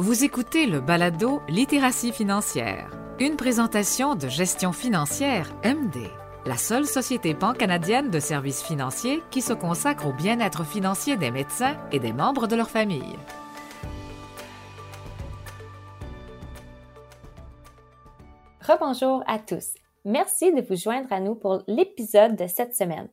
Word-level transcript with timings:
Vous 0.00 0.22
écoutez 0.22 0.66
le 0.66 0.80
balado 0.80 1.42
Littératie 1.48 2.12
financière, 2.12 2.88
une 3.18 3.34
présentation 3.34 4.14
de 4.14 4.28
gestion 4.28 4.70
financière 4.70 5.52
MD, 5.64 6.08
la 6.46 6.56
seule 6.56 6.86
société 6.86 7.34
pan-canadienne 7.34 8.08
de 8.08 8.20
services 8.20 8.62
financiers 8.62 9.20
qui 9.32 9.42
se 9.42 9.52
consacre 9.52 10.06
au 10.06 10.12
bien-être 10.12 10.64
financier 10.64 11.16
des 11.16 11.32
médecins 11.32 11.76
et 11.90 11.98
des 11.98 12.12
membres 12.12 12.46
de 12.46 12.54
leur 12.54 12.70
famille. 12.70 13.18
Rebonjour 18.60 19.24
à 19.26 19.40
tous. 19.40 19.74
Merci 20.04 20.52
de 20.52 20.60
vous 20.60 20.76
joindre 20.76 21.12
à 21.12 21.18
nous 21.18 21.34
pour 21.34 21.64
l'épisode 21.66 22.36
de 22.36 22.46
cette 22.46 22.76
semaine. 22.76 23.08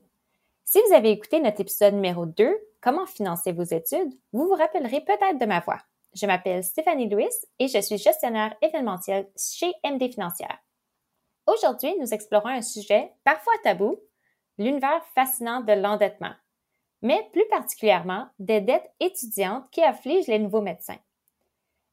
Si 0.66 0.78
vous 0.88 0.94
avez 0.94 1.10
écouté 1.10 1.40
notre 1.40 1.62
épisode 1.62 1.96
numéro 1.96 2.28
2, 2.28 2.56
Comment 2.86 3.08
financer 3.08 3.52
vos 3.52 3.64
études, 3.64 4.14
vous 4.32 4.46
vous 4.46 4.54
rappellerez 4.54 5.02
peut-être 5.02 5.40
de 5.40 5.48
ma 5.48 5.60
voix. 5.60 5.80
Je 6.16 6.26
m'appelle 6.26 6.64
Stéphanie 6.64 7.10
Louis 7.10 7.28
et 7.60 7.68
je 7.68 7.82
suis 7.82 7.98
gestionnaire 7.98 8.56
événementiel 8.62 9.28
chez 9.36 9.74
MD 9.84 10.10
Financière. 10.10 10.58
Aujourd'hui, 11.46 11.94
nous 12.00 12.14
explorons 12.14 12.48
un 12.48 12.62
sujet 12.62 13.12
parfois 13.26 13.54
tabou, 13.64 14.00
l'univers 14.58 15.04
fascinant 15.14 15.60
de 15.60 15.74
l'endettement, 15.74 16.34
mais 17.02 17.28
plus 17.34 17.46
particulièrement 17.50 18.28
des 18.40 18.62
dettes 18.62 18.90
étudiantes 19.02 19.70
qui 19.72 19.84
affligent 19.84 20.28
les 20.28 20.40
nouveaux 20.40 20.62
médecins. 20.62 20.98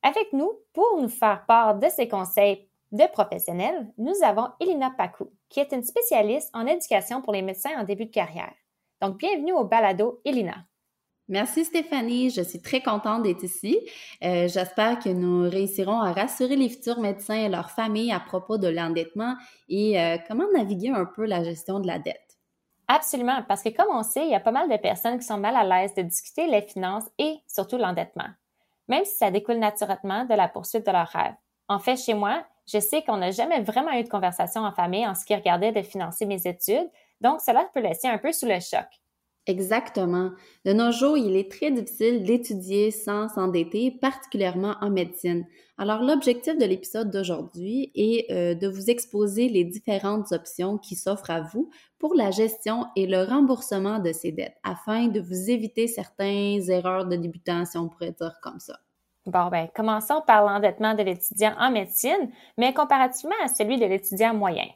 Avec 0.05 0.33
nous, 0.33 0.53
pour 0.73 1.01
nous 1.01 1.09
faire 1.09 1.45
part 1.47 1.75
de 1.75 1.89
ces 1.89 2.07
conseils 2.07 2.69
de 2.93 3.07
professionnels, 3.11 3.93
nous 3.99 4.15
avons 4.23 4.51
Elina 4.61 4.91
Pacou, 4.97 5.33
qui 5.49 5.59
est 5.59 5.73
une 5.73 5.83
spécialiste 5.83 6.51
en 6.55 6.67
éducation 6.69 7.23
pour 7.23 7.33
les 7.33 7.43
médecins 7.43 7.77
en 7.77 7.83
début 7.83 8.07
de 8.07 8.13
carrière. 8.13 8.55
Donc, 9.01 9.19
bienvenue 9.19 9.53
au 9.53 9.65
balado, 9.65 10.21
Elina. 10.25 10.65
Merci 11.33 11.65
Stéphanie, 11.65 12.29
je 12.29 12.43
suis 12.43 12.61
très 12.61 12.83
contente 12.83 13.23
d'être 13.23 13.43
ici. 13.43 13.81
Euh, 14.23 14.49
j'espère 14.49 14.99
que 14.99 15.09
nous 15.09 15.49
réussirons 15.49 15.99
à 15.99 16.13
rassurer 16.13 16.57
les 16.57 16.69
futurs 16.69 17.01
médecins 17.01 17.47
et 17.47 17.49
leurs 17.49 17.71
familles 17.71 18.13
à 18.13 18.21
propos 18.21 18.59
de 18.59 18.69
l'endettement 18.69 19.37
et 19.71 19.99
euh, 19.99 20.19
comment 20.29 20.45
naviguer 20.53 20.91
un 20.91 21.07
peu 21.07 21.25
la 21.25 21.43
gestion 21.43 21.81
de 21.81 21.87
la 21.87 21.99
dette. 21.99 22.37
Absolument, 22.87 23.43
parce 23.49 23.63
que 23.63 23.71
comme 23.71 23.87
on 23.95 24.03
sait, 24.03 24.27
il 24.27 24.31
y 24.31 24.35
a 24.35 24.41
pas 24.41 24.51
mal 24.51 24.69
de 24.69 24.77
personnes 24.77 25.19
qui 25.19 25.25
sont 25.25 25.39
mal 25.39 25.57
à 25.57 25.65
l'aise 25.65 25.95
de 25.95 26.03
discuter 26.03 26.49
les 26.49 26.61
finances 26.61 27.09
et 27.19 27.39
surtout 27.49 27.79
l'endettement, 27.79 28.29
même 28.89 29.07
si 29.07 29.15
ça 29.15 29.31
découle 29.31 29.59
naturellement 29.59 30.27
de 30.27 30.35
la 30.35 30.49
poursuite 30.49 30.85
de 30.87 30.93
leurs 30.93 31.09
rêves. 31.09 31.37
En 31.67 31.79
fait, 31.79 31.97
chez 31.97 32.13
moi, 32.13 32.45
je 32.71 32.79
sais 32.79 33.01
qu'on 33.05 33.17
n'a 33.17 33.31
jamais 33.31 33.63
vraiment 33.63 33.93
eu 33.93 34.03
de 34.03 34.09
conversation 34.11 34.61
en 34.67 34.73
famille 34.73 35.07
en 35.07 35.15
ce 35.15 35.25
qui 35.25 35.35
regardait 35.35 35.73
de 35.73 35.81
financer 35.81 36.27
mes 36.27 36.47
études, 36.47 36.91
donc 37.23 37.41
cela 37.41 37.67
peut 37.73 37.81
laisser 37.81 38.09
un 38.09 38.19
peu 38.19 38.33
sous 38.33 38.45
le 38.45 38.61
choc. 38.61 39.02
Exactement. 39.49 40.31
De 40.65 40.73
nos 40.73 40.93
jours, 40.93 41.19
il 41.19 41.37
est 41.37 41.51
très 41.51 41.73
difficile 41.73 42.23
d'étudier 42.23 42.93
sans 42.93 43.29
s'endetter, 43.29 43.91
particulièrement 43.91 44.77
en 44.81 44.89
médecine. 44.89 45.45
Alors, 45.79 46.03
l'objectif 46.03 46.57
de 46.57 46.65
l'épisode 46.65 47.11
d'aujourd'hui 47.11 47.91
est 47.97 48.31
euh, 48.31 48.55
de 48.55 48.69
vous 48.69 48.89
exposer 48.89 49.49
les 49.49 49.65
différentes 49.65 50.31
options 50.31 50.79
qui 50.79 50.95
s'offrent 50.95 51.31
à 51.31 51.41
vous 51.41 51.71
pour 51.99 52.15
la 52.15 52.31
gestion 52.31 52.87
et 52.95 53.09
le 53.09 53.25
remboursement 53.25 53.99
de 53.99 54.13
ces 54.13 54.31
dettes, 54.31 54.57
afin 54.63 55.09
de 55.09 55.21
vous 55.21 55.51
éviter 55.51 55.89
certaines 55.89 56.71
erreurs 56.71 57.07
de 57.07 57.17
débutant, 57.17 57.65
si 57.65 57.77
on 57.77 57.89
pourrait 57.89 58.13
dire 58.13 58.37
comme 58.43 58.61
ça. 58.61 58.79
Bon, 59.27 59.49
ben, 59.49 59.69
commençons 59.75 60.23
par 60.25 60.45
l'endettement 60.45 60.95
de 60.95 61.03
l'étudiant 61.03 61.55
en 61.59 61.73
médecine, 61.73 62.31
mais 62.59 62.73
comparativement 62.75 63.37
à 63.45 63.49
celui 63.49 63.79
de 63.79 63.87
l'étudiant 63.87 64.35
moyen. 64.35 64.67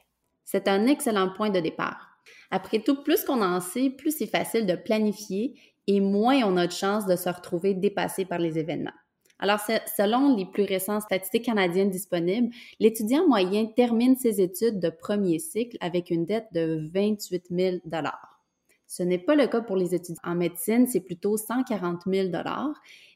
C'est 0.43 0.67
un 0.67 0.87
excellent 0.87 1.29
point 1.33 1.49
de 1.49 1.59
départ. 1.59 2.06
Après 2.51 2.79
tout, 2.79 3.03
plus 3.03 3.23
qu'on 3.23 3.41
en 3.41 3.59
sait, 3.59 3.89
plus 3.89 4.15
c'est 4.17 4.27
facile 4.27 4.65
de 4.65 4.75
planifier 4.75 5.55
et 5.87 5.99
moins 5.99 6.43
on 6.43 6.57
a 6.57 6.67
de 6.67 6.71
chances 6.71 7.05
de 7.05 7.15
se 7.15 7.29
retrouver 7.29 7.73
dépassé 7.73 8.25
par 8.25 8.39
les 8.39 8.57
événements. 8.57 8.91
Alors, 9.39 9.59
selon 9.59 10.35
les 10.35 10.45
plus 10.45 10.63
récentes 10.63 11.03
statistiques 11.03 11.45
canadiennes 11.45 11.91
disponibles, 11.91 12.53
l'étudiant 12.79 13.27
moyen 13.27 13.67
termine 13.67 14.15
ses 14.15 14.41
études 14.41 14.79
de 14.79 14.89
premier 14.89 15.37
cycle 15.37 15.77
avec 15.79 16.09
une 16.09 16.25
dette 16.25 16.47
de 16.53 16.89
28 16.91 17.45
000 17.51 17.77
Ce 18.87 19.03
n'est 19.03 19.19
pas 19.19 19.35
le 19.35 19.45
cas 19.45 19.61
pour 19.61 19.75
les 19.75 19.93
étudiants 19.93 20.21
en 20.23 20.33
médecine, 20.33 20.87
c'est 20.87 21.01
plutôt 21.01 21.37
140 21.37 22.01
000 22.11 22.29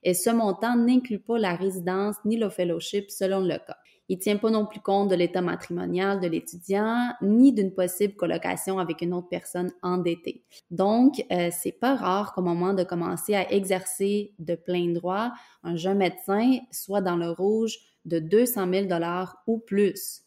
et 0.03 0.13
ce 0.13 0.29
montant 0.29 0.75
n'inclut 0.75 1.19
pas 1.19 1.39
la 1.39 1.55
résidence 1.55 2.17
ni 2.23 2.37
le 2.37 2.49
fellowship 2.49 3.09
selon 3.09 3.39
le 3.39 3.57
cas. 3.57 3.77
Il 4.11 4.19
tient 4.19 4.35
pas 4.35 4.49
non 4.49 4.65
plus 4.65 4.81
compte 4.81 5.07
de 5.07 5.15
l'état 5.15 5.39
matrimonial 5.39 6.19
de 6.19 6.27
l'étudiant, 6.27 7.13
ni 7.21 7.53
d'une 7.53 7.73
possible 7.73 8.13
colocation 8.13 8.77
avec 8.77 9.01
une 9.01 9.13
autre 9.13 9.29
personne 9.29 9.71
endettée. 9.81 10.43
Donc, 10.69 11.23
euh, 11.31 11.47
c'est 11.49 11.71
pas 11.71 11.95
rare 11.95 12.33
qu'au 12.33 12.41
moment 12.41 12.73
de 12.73 12.83
commencer 12.83 13.35
à 13.35 13.49
exercer 13.53 14.33
de 14.37 14.55
plein 14.55 14.91
droit, 14.91 15.31
un 15.63 15.77
jeune 15.77 15.99
médecin 15.99 16.57
soit 16.71 16.99
dans 16.99 17.15
le 17.15 17.31
rouge 17.31 17.77
de 18.03 18.19
200 18.19 18.69
000 18.69 18.87
dollars 18.87 19.43
ou 19.47 19.59
plus. 19.59 20.23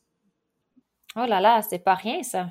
Oh 1.14 1.26
là 1.28 1.42
là, 1.42 1.60
c'est 1.60 1.84
pas 1.84 1.94
rien 1.94 2.22
ça. 2.22 2.48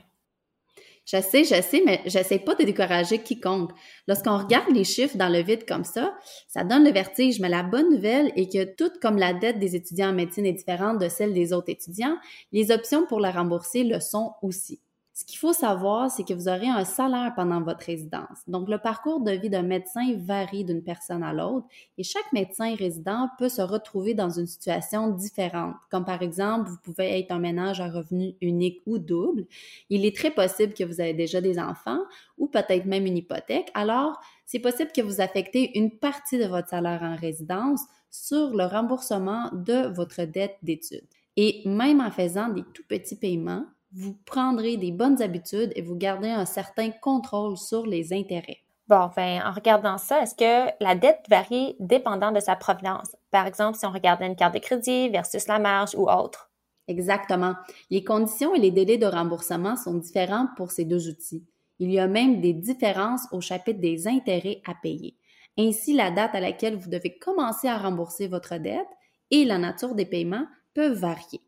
Je 1.05 1.21
sais, 1.21 1.43
je 1.43 1.61
sais, 1.61 1.83
mais 1.85 2.01
j'essaie 2.05 2.39
pas 2.39 2.55
de 2.55 2.63
décourager 2.63 3.19
quiconque. 3.19 3.71
Lorsqu'on 4.07 4.37
regarde 4.37 4.73
les 4.73 4.85
chiffres 4.85 5.17
dans 5.17 5.27
le 5.29 5.41
vide 5.41 5.65
comme 5.67 5.83
ça, 5.83 6.15
ça 6.47 6.63
donne 6.63 6.85
le 6.85 6.91
vertige. 6.91 7.39
Mais 7.41 7.49
la 7.49 7.63
bonne 7.63 7.89
nouvelle 7.89 8.31
est 8.35 8.51
que 8.51 8.63
tout 8.75 8.91
comme 9.01 9.17
la 9.17 9.33
dette 9.33 9.59
des 9.59 9.75
étudiants 9.75 10.09
en 10.09 10.13
médecine 10.13 10.45
est 10.45 10.53
différente 10.53 10.99
de 10.99 11.09
celle 11.09 11.33
des 11.33 11.51
autres 11.51 11.69
étudiants, 11.69 12.15
les 12.53 12.71
options 12.71 13.05
pour 13.05 13.19
la 13.19 13.31
rembourser 13.31 13.83
le 13.83 13.99
sont 13.99 14.33
aussi. 14.41 14.79
Ce 15.15 15.23
qu'il 15.25 15.37
faut 15.37 15.53
savoir, 15.53 16.09
c'est 16.09 16.23
que 16.23 16.33
vous 16.33 16.47
aurez 16.47 16.67
un 16.67 16.85
salaire 16.85 17.33
pendant 17.35 17.61
votre 17.61 17.85
résidence. 17.85 18.39
Donc, 18.47 18.67
le 18.67 18.79
parcours 18.79 19.19
de 19.19 19.29
vie 19.29 19.51
d'un 19.51 19.61
médecin 19.61 20.01
varie 20.17 20.65
d'une 20.65 20.81
personne 20.81 21.21
à 21.21 21.33
l'autre 21.33 21.67
et 21.99 22.03
chaque 22.03 22.33
médecin 22.33 22.73
résident 22.73 23.29
peut 23.37 23.47
se 23.47 23.61
retrouver 23.61 24.15
dans 24.15 24.31
une 24.31 24.47
situation 24.47 25.09
différente. 25.09 25.75
Comme 25.91 26.03
par 26.03 26.23
exemple, 26.23 26.67
vous 26.67 26.77
pouvez 26.81 27.19
être 27.19 27.31
un 27.31 27.37
ménage 27.37 27.79
à 27.79 27.91
revenu 27.91 28.33
unique 28.41 28.81
ou 28.87 28.97
double. 28.97 29.45
Il 29.91 30.03
est 30.03 30.15
très 30.15 30.31
possible 30.31 30.73
que 30.73 30.83
vous 30.83 30.99
avez 30.99 31.13
déjà 31.13 31.41
des 31.41 31.59
enfants 31.59 32.01
ou 32.39 32.47
peut-être 32.47 32.85
même 32.85 33.05
une 33.05 33.17
hypothèque. 33.17 33.69
Alors, 33.75 34.19
c'est 34.47 34.57
possible 34.57 34.91
que 34.95 35.01
vous 35.03 35.21
affectez 35.21 35.77
une 35.77 35.91
partie 35.91 36.39
de 36.39 36.45
votre 36.45 36.69
salaire 36.69 37.03
en 37.03 37.15
résidence 37.15 37.81
sur 38.09 38.49
le 38.49 38.65
remboursement 38.65 39.51
de 39.53 39.93
votre 39.93 40.23
dette 40.23 40.57
d'études. 40.63 41.05
Et 41.37 41.61
même 41.65 42.01
en 42.01 42.09
faisant 42.09 42.49
des 42.49 42.63
tout 42.73 42.83
petits 42.87 43.15
paiements, 43.15 43.65
vous 43.93 44.17
prendrez 44.25 44.77
des 44.77 44.91
bonnes 44.91 45.21
habitudes 45.21 45.71
et 45.75 45.81
vous 45.81 45.95
gardez 45.95 46.29
un 46.29 46.45
certain 46.45 46.89
contrôle 46.89 47.57
sur 47.57 47.85
les 47.85 48.13
intérêts. 48.13 48.59
Bon, 48.87 49.09
ben, 49.15 49.41
en 49.45 49.51
regardant 49.51 49.97
ça, 49.97 50.21
est-ce 50.21 50.35
que 50.35 50.73
la 50.83 50.95
dette 50.95 51.25
varie 51.29 51.75
dépendant 51.79 52.31
de 52.31 52.39
sa 52.39 52.55
provenance? 52.55 53.15
Par 53.31 53.47
exemple, 53.47 53.77
si 53.77 53.85
on 53.85 53.91
regardait 53.91 54.27
une 54.27 54.35
carte 54.35 54.55
de 54.55 54.59
crédit 54.59 55.09
versus 55.09 55.47
la 55.47 55.59
marge 55.59 55.95
ou 55.95 56.09
autre. 56.09 56.51
Exactement. 56.87 57.55
Les 57.89 58.03
conditions 58.03 58.53
et 58.53 58.59
les 58.59 58.71
délais 58.71 58.97
de 58.97 59.05
remboursement 59.05 59.77
sont 59.77 59.93
différents 59.93 60.47
pour 60.57 60.71
ces 60.71 60.83
deux 60.83 61.07
outils. 61.07 61.45
Il 61.79 61.91
y 61.91 61.99
a 61.99 62.07
même 62.07 62.41
des 62.41 62.53
différences 62.53 63.25
au 63.31 63.39
chapitre 63.39 63.79
des 63.79 64.07
intérêts 64.07 64.61
à 64.65 64.73
payer. 64.75 65.15
Ainsi, 65.57 65.93
la 65.93 66.11
date 66.11 66.35
à 66.35 66.41
laquelle 66.41 66.75
vous 66.75 66.89
devez 66.89 67.17
commencer 67.17 67.67
à 67.67 67.77
rembourser 67.77 68.27
votre 68.27 68.57
dette 68.57 68.87
et 69.31 69.45
la 69.45 69.59
nature 69.59 69.95
des 69.95 70.05
paiements 70.05 70.47
peuvent 70.73 70.99
varier. 70.99 71.41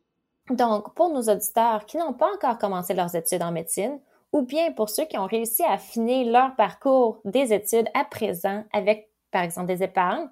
Donc, 0.50 0.94
pour 0.94 1.10
nos 1.10 1.24
auditeurs 1.24 1.86
qui 1.86 1.98
n'ont 1.98 2.14
pas 2.14 2.32
encore 2.34 2.58
commencé 2.58 2.94
leurs 2.94 3.16
études 3.16 3.42
en 3.42 3.52
médecine, 3.52 4.00
ou 4.32 4.42
bien 4.44 4.72
pour 4.74 4.90
ceux 4.90 5.06
qui 5.06 5.18
ont 5.18 5.26
réussi 5.26 5.64
à 5.64 5.74
affiner 5.74 6.26
leur 6.26 6.56
parcours 6.56 7.20
des 7.26 7.54
études 7.54 7.90
à 7.94 8.04
présent 8.04 8.64
avec, 8.74 9.10
par 9.32 9.44
exemple, 9.44 9.68
des 9.68 9.82
épargnes, 9.82 10.30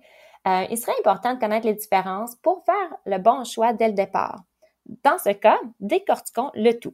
euh, 0.47 0.66
il 0.69 0.78
serait 0.78 0.94
important 1.00 1.34
de 1.34 1.40
connaître 1.40 1.66
les 1.66 1.73
différences 1.73 2.35
pour 2.35 2.63
faire 2.66 2.97
le 3.06 3.18
bon 3.18 3.44
choix 3.44 3.73
dès 3.73 3.88
le 3.88 3.94
départ. 3.94 4.44
Dans 5.03 5.18
ce 5.18 5.29
cas, 5.29 5.57
décortiquons 5.79 6.52
le 6.53 6.73
tout. 6.73 6.94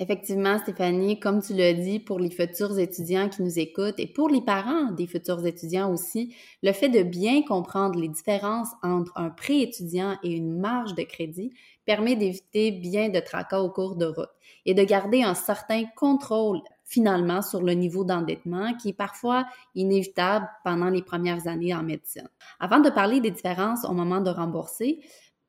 Effectivement, 0.00 0.58
Stéphanie, 0.58 1.18
comme 1.18 1.42
tu 1.42 1.54
l'as 1.54 1.72
dit, 1.72 1.98
pour 1.98 2.20
les 2.20 2.30
futurs 2.30 2.78
étudiants 2.78 3.28
qui 3.28 3.42
nous 3.42 3.58
écoutent 3.58 3.98
et 3.98 4.06
pour 4.06 4.28
les 4.28 4.40
parents 4.40 4.92
des 4.92 5.08
futurs 5.08 5.44
étudiants 5.44 5.92
aussi, 5.92 6.36
le 6.62 6.70
fait 6.70 6.88
de 6.88 7.02
bien 7.02 7.42
comprendre 7.42 7.98
les 7.98 8.06
différences 8.06 8.68
entre 8.84 9.10
un 9.16 9.28
prêt 9.28 9.58
étudiant 9.58 10.16
et 10.22 10.30
une 10.30 10.56
marge 10.56 10.94
de 10.94 11.02
crédit 11.02 11.52
permet 11.84 12.14
d'éviter 12.14 12.70
bien 12.70 13.08
de 13.08 13.18
tracas 13.18 13.58
au 13.60 13.70
cours 13.70 13.96
de 13.96 14.06
route 14.06 14.30
et 14.66 14.74
de 14.74 14.84
garder 14.84 15.24
un 15.24 15.34
certain 15.34 15.82
contrôle 15.96 16.60
finalement 16.84 17.42
sur 17.42 17.60
le 17.60 17.72
niveau 17.72 18.04
d'endettement 18.04 18.74
qui 18.74 18.90
est 18.90 18.96
parfois 18.96 19.46
inévitable 19.74 20.48
pendant 20.62 20.90
les 20.90 21.02
premières 21.02 21.48
années 21.48 21.74
en 21.74 21.82
médecine. 21.82 22.28
Avant 22.60 22.78
de 22.78 22.88
parler 22.88 23.20
des 23.20 23.32
différences 23.32 23.84
au 23.84 23.94
moment 23.94 24.20
de 24.20 24.30
rembourser, 24.30 25.00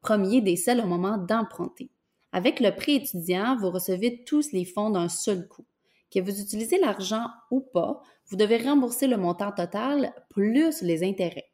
premier 0.02 0.42
des 0.42 0.56
celles 0.56 0.82
au 0.82 0.88
moment 0.88 1.20
d'emprunter. 1.20 1.92
Avec 2.32 2.60
le 2.60 2.72
prêt 2.72 2.96
étudiant, 2.96 3.58
vous 3.58 3.72
recevez 3.72 4.24
tous 4.24 4.52
les 4.52 4.66
fonds 4.66 4.90
d'un 4.90 5.10
seul 5.10 5.48
coup. 5.48 5.66
Que 6.12 6.20
vous 6.20 6.42
utilisez 6.42 6.80
l'argent 6.80 7.26
ou 7.52 7.62
pas, 7.62 8.02
vous 8.28 8.36
devez 8.36 8.58
rembourser 8.58 9.08
le 9.08 9.18
montant 9.18 9.52
total 9.52 10.14
plus 10.30 10.82
les 10.82 11.04
intérêts. 11.04 11.50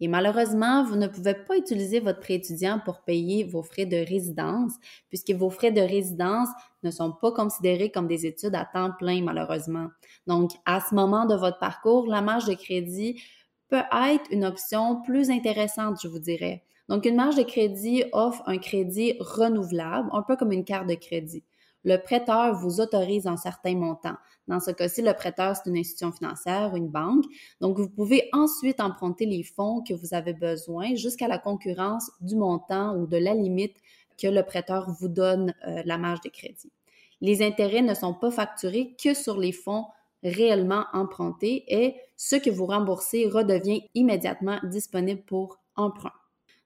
Et 0.00 0.08
malheureusement, 0.08 0.82
vous 0.82 0.96
ne 0.96 1.06
pouvez 1.06 1.34
pas 1.34 1.58
utiliser 1.58 2.00
votre 2.00 2.20
prêt 2.20 2.34
étudiant 2.34 2.80
pour 2.82 3.02
payer 3.02 3.44
vos 3.44 3.62
frais 3.62 3.84
de 3.84 3.98
résidence, 3.98 4.72
puisque 5.10 5.32
vos 5.32 5.50
frais 5.50 5.72
de 5.72 5.80
résidence 5.82 6.48
ne 6.82 6.90
sont 6.90 7.12
pas 7.12 7.32
considérés 7.32 7.90
comme 7.90 8.06
des 8.06 8.24
études 8.24 8.54
à 8.54 8.64
temps 8.64 8.92
plein, 8.98 9.22
malheureusement. 9.22 9.88
Donc, 10.26 10.52
à 10.64 10.80
ce 10.80 10.94
moment 10.94 11.26
de 11.26 11.34
votre 11.34 11.58
parcours, 11.58 12.06
la 12.06 12.22
marge 12.22 12.46
de 12.46 12.54
crédit 12.54 13.20
peut 13.70 13.82
être 13.92 14.24
une 14.30 14.44
option 14.44 15.00
plus 15.02 15.30
intéressante, 15.30 15.98
je 16.02 16.08
vous 16.08 16.18
dirais. 16.18 16.62
Donc, 16.88 17.06
une 17.06 17.14
marge 17.14 17.36
de 17.36 17.44
crédit 17.44 18.04
offre 18.12 18.42
un 18.46 18.58
crédit 18.58 19.16
renouvelable, 19.20 20.10
un 20.12 20.22
peu 20.22 20.36
comme 20.36 20.52
une 20.52 20.64
carte 20.64 20.88
de 20.88 20.94
crédit. 20.94 21.44
Le 21.84 21.96
prêteur 21.96 22.54
vous 22.56 22.80
autorise 22.80 23.26
un 23.26 23.36
certain 23.36 23.76
montant. 23.76 24.16
Dans 24.48 24.60
ce 24.60 24.72
cas-ci, 24.72 25.00
le 25.00 25.14
prêteur, 25.14 25.54
c'est 25.54 25.70
une 25.70 25.78
institution 25.78 26.12
financière 26.12 26.74
une 26.74 26.88
banque. 26.88 27.24
Donc, 27.60 27.78
vous 27.78 27.88
pouvez 27.88 28.28
ensuite 28.32 28.80
emprunter 28.80 29.24
les 29.24 29.44
fonds 29.44 29.82
que 29.82 29.94
vous 29.94 30.12
avez 30.12 30.34
besoin 30.34 30.96
jusqu'à 30.96 31.28
la 31.28 31.38
concurrence 31.38 32.10
du 32.20 32.34
montant 32.34 32.96
ou 32.96 33.06
de 33.06 33.16
la 33.16 33.34
limite 33.34 33.76
que 34.20 34.26
le 34.26 34.42
prêteur 34.42 34.90
vous 34.98 35.08
donne 35.08 35.54
euh, 35.68 35.82
la 35.84 35.96
marge 35.96 36.20
de 36.22 36.28
crédit. 36.28 36.72
Les 37.20 37.42
intérêts 37.42 37.82
ne 37.82 37.94
sont 37.94 38.14
pas 38.14 38.30
facturés 38.30 38.96
que 39.02 39.14
sur 39.14 39.38
les 39.38 39.52
fonds 39.52 39.86
réellement 40.22 40.84
empruntés 40.92 41.64
et 41.68 41.96
ce 42.16 42.36
que 42.36 42.50
vous 42.50 42.66
remboursez 42.66 43.26
redevient 43.26 43.82
immédiatement 43.94 44.58
disponible 44.64 45.22
pour 45.22 45.58
emprunt. 45.76 46.12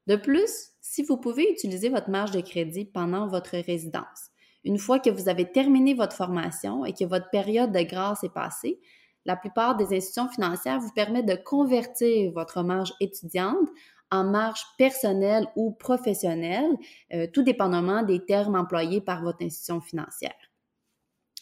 De 0.07 0.17
plus, 0.17 0.71
si 0.81 1.03
vous 1.03 1.17
pouvez 1.17 1.51
utiliser 1.51 1.89
votre 1.89 2.11
marge 2.11 2.33
de 2.33 2.41
crédit 2.41 2.85
pendant 2.85 3.27
votre 3.27 3.57
résidence, 3.57 4.31
une 4.65 4.79
fois 4.79 4.99
que 4.99 5.11
vous 5.11 5.29
avez 5.29 5.51
terminé 5.51 5.95
votre 5.95 6.17
formation 6.17 6.85
et 6.85 6.93
que 6.93 7.05
votre 7.05 7.31
période 7.31 7.73
de 7.73 7.83
grâce 7.83 8.25
est 8.25 8.33
passée, 8.33 8.81
la 9.27 9.37
plupart 9.37 9.77
des 9.77 9.95
institutions 9.97 10.29
financières 10.29 10.81
vous 10.81 10.93
permettent 10.93 11.29
de 11.29 11.37
convertir 11.37 12.33
votre 12.33 12.63
marge 12.63 12.93
étudiante 13.01 13.69
en 14.11 14.25
marge 14.25 14.63
personnelle 14.79 15.47
ou 15.57 15.73
professionnelle, 15.73 16.71
euh, 17.13 17.27
tout 17.33 17.43
dépendamment 17.43 18.03
des 18.03 18.25
termes 18.25 18.55
employés 18.55 19.01
par 19.01 19.23
votre 19.23 19.43
institution 19.43 19.81
financière. 19.81 20.35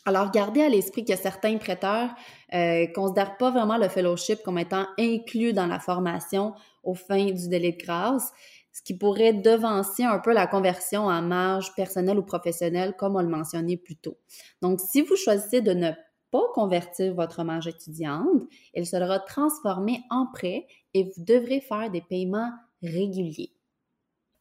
Alors, 0.05 0.33
gardez 0.33 0.63
à 0.63 0.69
l'esprit 0.69 1.05
que 1.05 1.15
certains 1.15 1.59
prêteurs 1.59 2.11
ne 2.53 2.85
euh, 2.85 2.87
considèrent 2.93 3.37
pas 3.37 3.51
vraiment 3.51 3.77
le 3.77 3.89
fellowship 3.89 4.43
comme 4.43 4.59
étant 4.59 4.87
inclus 4.99 5.53
dans 5.53 5.67
la 5.67 5.79
formation 5.79 6.55
au 6.83 6.95
fin 6.95 7.25
du 7.27 7.49
délai 7.49 7.73
de 7.73 7.79
grâce, 7.79 8.33
ce 8.73 8.83
qui 8.83 8.97
pourrait 8.97 9.33
devancer 9.33 10.03
un 10.03 10.19
peu 10.19 10.33
la 10.33 10.49
conversion 10.49 11.05
en 11.07 11.23
marge 11.23 11.73
personnelle 11.77 12.19
ou 12.19 12.25
professionnelle, 12.25 12.95
comme 12.97 13.15
on 13.15 13.23
le 13.23 13.29
mentionnait 13.29 13.77
plus 13.77 13.97
tôt. 13.97 14.19
Donc, 14.61 14.81
si 14.81 15.03
vous 15.03 15.15
choisissez 15.15 15.61
de 15.61 15.73
ne 15.73 15.93
pas 16.33 16.49
convertir 16.55 17.15
votre 17.15 17.45
marge 17.45 17.69
étudiante, 17.69 18.43
elle 18.75 18.87
sera 18.87 19.21
transformée 19.21 20.03
en 20.11 20.27
prêt 20.33 20.67
et 20.95 21.05
vous 21.05 21.25
devrez 21.25 21.61
faire 21.61 21.91
des 21.91 22.01
paiements 22.01 22.51
réguliers. 22.83 23.53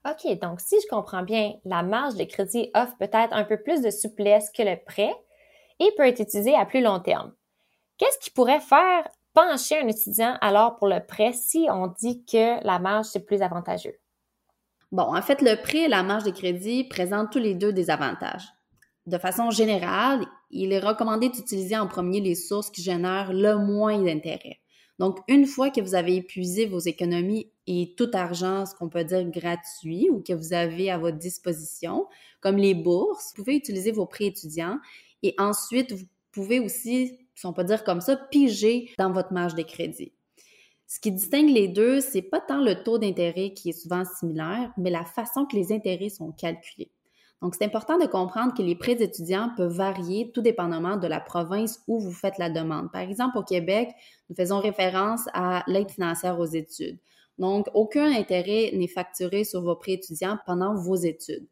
OK, 0.10 0.40
donc 0.40 0.60
si 0.60 0.78
je 0.81 0.88
comprends 0.88 1.22
bien, 1.22 1.54
la 1.66 1.84
marge 1.84 2.16
de 2.16 2.24
crédit 2.24 2.72
offre 2.74 2.98
peut-être 2.98 3.34
un 3.34 3.44
peu 3.44 3.62
plus 3.62 3.81
de 3.81 3.92
souplesse 3.92 4.50
que 4.50 4.64
le 4.64 4.78
prêt 4.84 5.14
et 5.81 5.92
peut 5.98 6.07
être 6.07 6.22
utilisée 6.22 6.56
à 6.56 6.66
plus 6.66 6.81
long 6.81 7.00
terme. 7.00 7.33
Qu'est-ce 7.98 8.19
qui 8.19 8.31
pourrait 8.31 8.60
faire 8.60 9.07
pencher 9.33 9.80
un 9.80 9.88
étudiant 9.88 10.38
alors 10.42 10.78
pour 10.78 10.88
le 10.88 11.00
prêt 11.06 11.33
si 11.33 11.68
on 11.69 11.88
dit 11.88 12.24
que 12.25 12.63
la 12.66 12.80
marge 12.80 13.07
c'est 13.07 13.25
plus 13.25 13.42
avantageux? 13.42 13.98
Bon, 14.92 15.16
en 15.16 15.22
fait, 15.22 15.42
le 15.42 15.62
prêt 15.62 15.83
et 15.83 15.88
la 15.88 16.04
marge 16.04 16.24
de 16.24 16.31
crédit 16.31 16.83
présentent 16.83 17.31
tous 17.31 17.39
les 17.39 17.56
deux 17.56 17.72
des 17.72 17.89
avantages. 17.89 18.45
De 19.06 19.18
façon 19.18 19.50
générale, 19.50 20.25
il 20.51 20.74
est 20.74 20.80
recommandé 20.80 21.30
d'utiliser 21.30 21.78
en 21.78 21.88
premier 21.88 22.19
les 22.19 22.36
sources 22.36 22.69
qui 22.69 22.83
génèrent 22.83 23.33
le 23.33 23.56
moins 23.56 23.98
d'intérêt. 24.00 24.60
Donc, 25.00 25.18
une 25.28 25.48
fois 25.48 25.72
que 25.72 25.81
vous 25.81 25.95
avez 25.95 26.18
épuisé 26.18 26.68
vos 26.68 26.80
économies 26.80 27.50
et 27.66 27.95
tout 27.98 28.12
argent, 28.13 28.66
ce 28.66 28.75
qu'on 28.75 28.89
peut 28.89 29.04
dire 29.04 29.24
gratuit 29.31 30.10
ou 30.12 30.22
que 30.22 30.33
vous 30.33 30.54
avez 30.54 30.92
à 30.92 31.00
votre 31.00 31.18
disposition, 31.18 32.06
comme 32.39 32.57
les 32.57 32.75
bourses, 32.75 33.30
vous 33.30 33.44
pouvez 33.44 33.56
utiliser 33.56 33.92
vos 33.92 34.06
prêts 34.06 34.25
étudiants 34.25 34.78
et 35.23 35.35
ensuite, 35.38 35.91
vous 35.91 36.06
pouvez 36.31 36.59
aussi, 36.59 37.18
si 37.35 37.45
on 37.45 37.53
peut 37.53 37.63
dire 37.63 37.83
comme 37.83 38.01
ça, 38.01 38.15
piger 38.15 38.91
dans 38.97 39.12
votre 39.12 39.33
marge 39.33 39.56
de 39.56 39.63
crédit. 39.63 40.13
Ce 40.88 41.00
qui 41.00 41.12
distingue 41.12 41.50
les 41.50 41.69
deux, 41.69 42.01
c'est 42.01 42.21
pas 42.21 42.41
tant 42.41 42.62
le 42.62 42.83
taux 42.83 42.97
d'intérêt 42.97 43.53
qui 43.53 43.69
est 43.69 43.81
souvent 43.81 44.03
similaire, 44.03 44.73
mais 44.77 44.89
la 44.89 45.06
façon 45.06 45.45
que 45.45 45.56
les 45.56 45.71
intérêts 45.71 46.09
sont 46.09 46.31
calculés. 46.31 46.91
Donc, 47.41 47.56
c'est 47.56 47.65
important 47.65 47.97
de 47.97 48.06
comprendre 48.06 48.53
que 48.53 48.62
les 48.62 48.75
prêts 48.75 49.01
étudiants 49.01 49.50
peuvent 49.57 49.73
varier 49.73 50.31
tout 50.31 50.41
dépendamment 50.41 50.97
de 50.97 51.07
la 51.07 51.19
province 51.19 51.79
où 51.88 52.00
vous 52.00 52.12
faites 52.12 52.38
la 52.38 52.50
demande. 52.50 52.91
Par 52.91 53.01
exemple, 53.01 53.38
au 53.38 53.44
Québec, 53.44 53.89
nous 54.29 54.35
faisons 54.35 54.59
référence 54.59 55.21
à 55.33 55.63
l'aide 55.65 55.89
financière 55.89 56.39
aux 56.39 56.45
études. 56.45 57.00
Donc, 57.39 57.68
aucun 57.73 58.12
intérêt 58.12 58.71
n'est 58.73 58.88
facturé 58.88 59.44
sur 59.44 59.62
vos 59.62 59.75
prêts 59.75 59.94
étudiants 59.94 60.38
pendant 60.45 60.75
vos 60.75 60.95
études. 60.95 61.47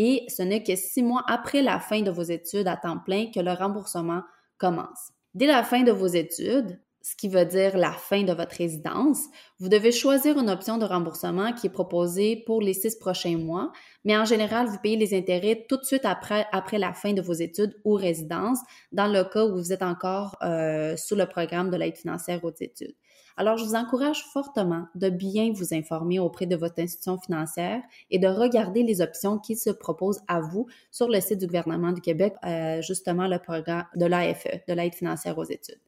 Et 0.00 0.24
ce 0.28 0.42
n'est 0.42 0.62
que 0.62 0.76
six 0.76 1.02
mois 1.02 1.24
après 1.26 1.60
la 1.60 1.80
fin 1.80 2.02
de 2.02 2.12
vos 2.12 2.22
études 2.22 2.68
à 2.68 2.76
temps 2.76 3.00
plein 3.04 3.32
que 3.34 3.40
le 3.40 3.50
remboursement 3.52 4.22
commence. 4.56 5.10
Dès 5.34 5.46
la 5.46 5.64
fin 5.64 5.82
de 5.82 5.90
vos 5.90 6.06
études, 6.06 6.80
ce 7.02 7.16
qui 7.16 7.28
veut 7.28 7.44
dire 7.44 7.76
la 7.76 7.90
fin 7.90 8.22
de 8.22 8.32
votre 8.32 8.54
résidence, 8.56 9.24
vous 9.58 9.68
devez 9.68 9.90
choisir 9.90 10.38
une 10.38 10.50
option 10.50 10.78
de 10.78 10.84
remboursement 10.84 11.52
qui 11.52 11.66
est 11.66 11.70
proposée 11.70 12.44
pour 12.46 12.60
les 12.60 12.74
six 12.74 12.96
prochains 12.96 13.38
mois, 13.38 13.72
mais 14.04 14.16
en 14.16 14.24
général, 14.24 14.68
vous 14.68 14.78
payez 14.80 14.96
les 14.96 15.16
intérêts 15.16 15.66
tout 15.68 15.78
de 15.78 15.84
suite 15.84 16.04
après, 16.04 16.46
la 16.78 16.92
fin 16.92 17.12
de 17.12 17.22
vos 17.22 17.32
études 17.32 17.74
ou 17.84 17.94
résidence, 17.94 18.60
dans 18.92 19.08
le 19.08 19.24
cas 19.24 19.46
où 19.46 19.56
vous 19.56 19.72
êtes 19.72 19.82
encore 19.82 20.36
euh, 20.42 20.96
sous 20.96 21.16
le 21.16 21.26
programme 21.26 21.70
de 21.70 21.76
l'aide 21.76 21.96
financière 21.96 22.44
aux 22.44 22.54
études. 22.60 22.94
Alors, 23.40 23.56
je 23.56 23.64
vous 23.64 23.76
encourage 23.76 24.24
fortement 24.24 24.88
de 24.96 25.10
bien 25.10 25.52
vous 25.54 25.72
informer 25.72 26.18
auprès 26.18 26.46
de 26.46 26.56
votre 26.56 26.80
institution 26.80 27.20
financière 27.20 27.80
et 28.10 28.18
de 28.18 28.26
regarder 28.26 28.82
les 28.82 29.00
options 29.00 29.38
qui 29.38 29.54
se 29.54 29.70
proposent 29.70 30.20
à 30.26 30.40
vous 30.40 30.66
sur 30.90 31.06
le 31.06 31.20
site 31.20 31.38
du 31.38 31.46
gouvernement 31.46 31.92
du 31.92 32.00
Québec, 32.00 32.34
euh, 32.44 32.82
justement 32.82 33.28
le 33.28 33.38
programme 33.38 33.84
de 33.94 34.06
l'AFE, 34.06 34.48
de 34.66 34.74
l'aide 34.74 34.92
financière 34.92 35.38
aux 35.38 35.44
études. 35.44 35.78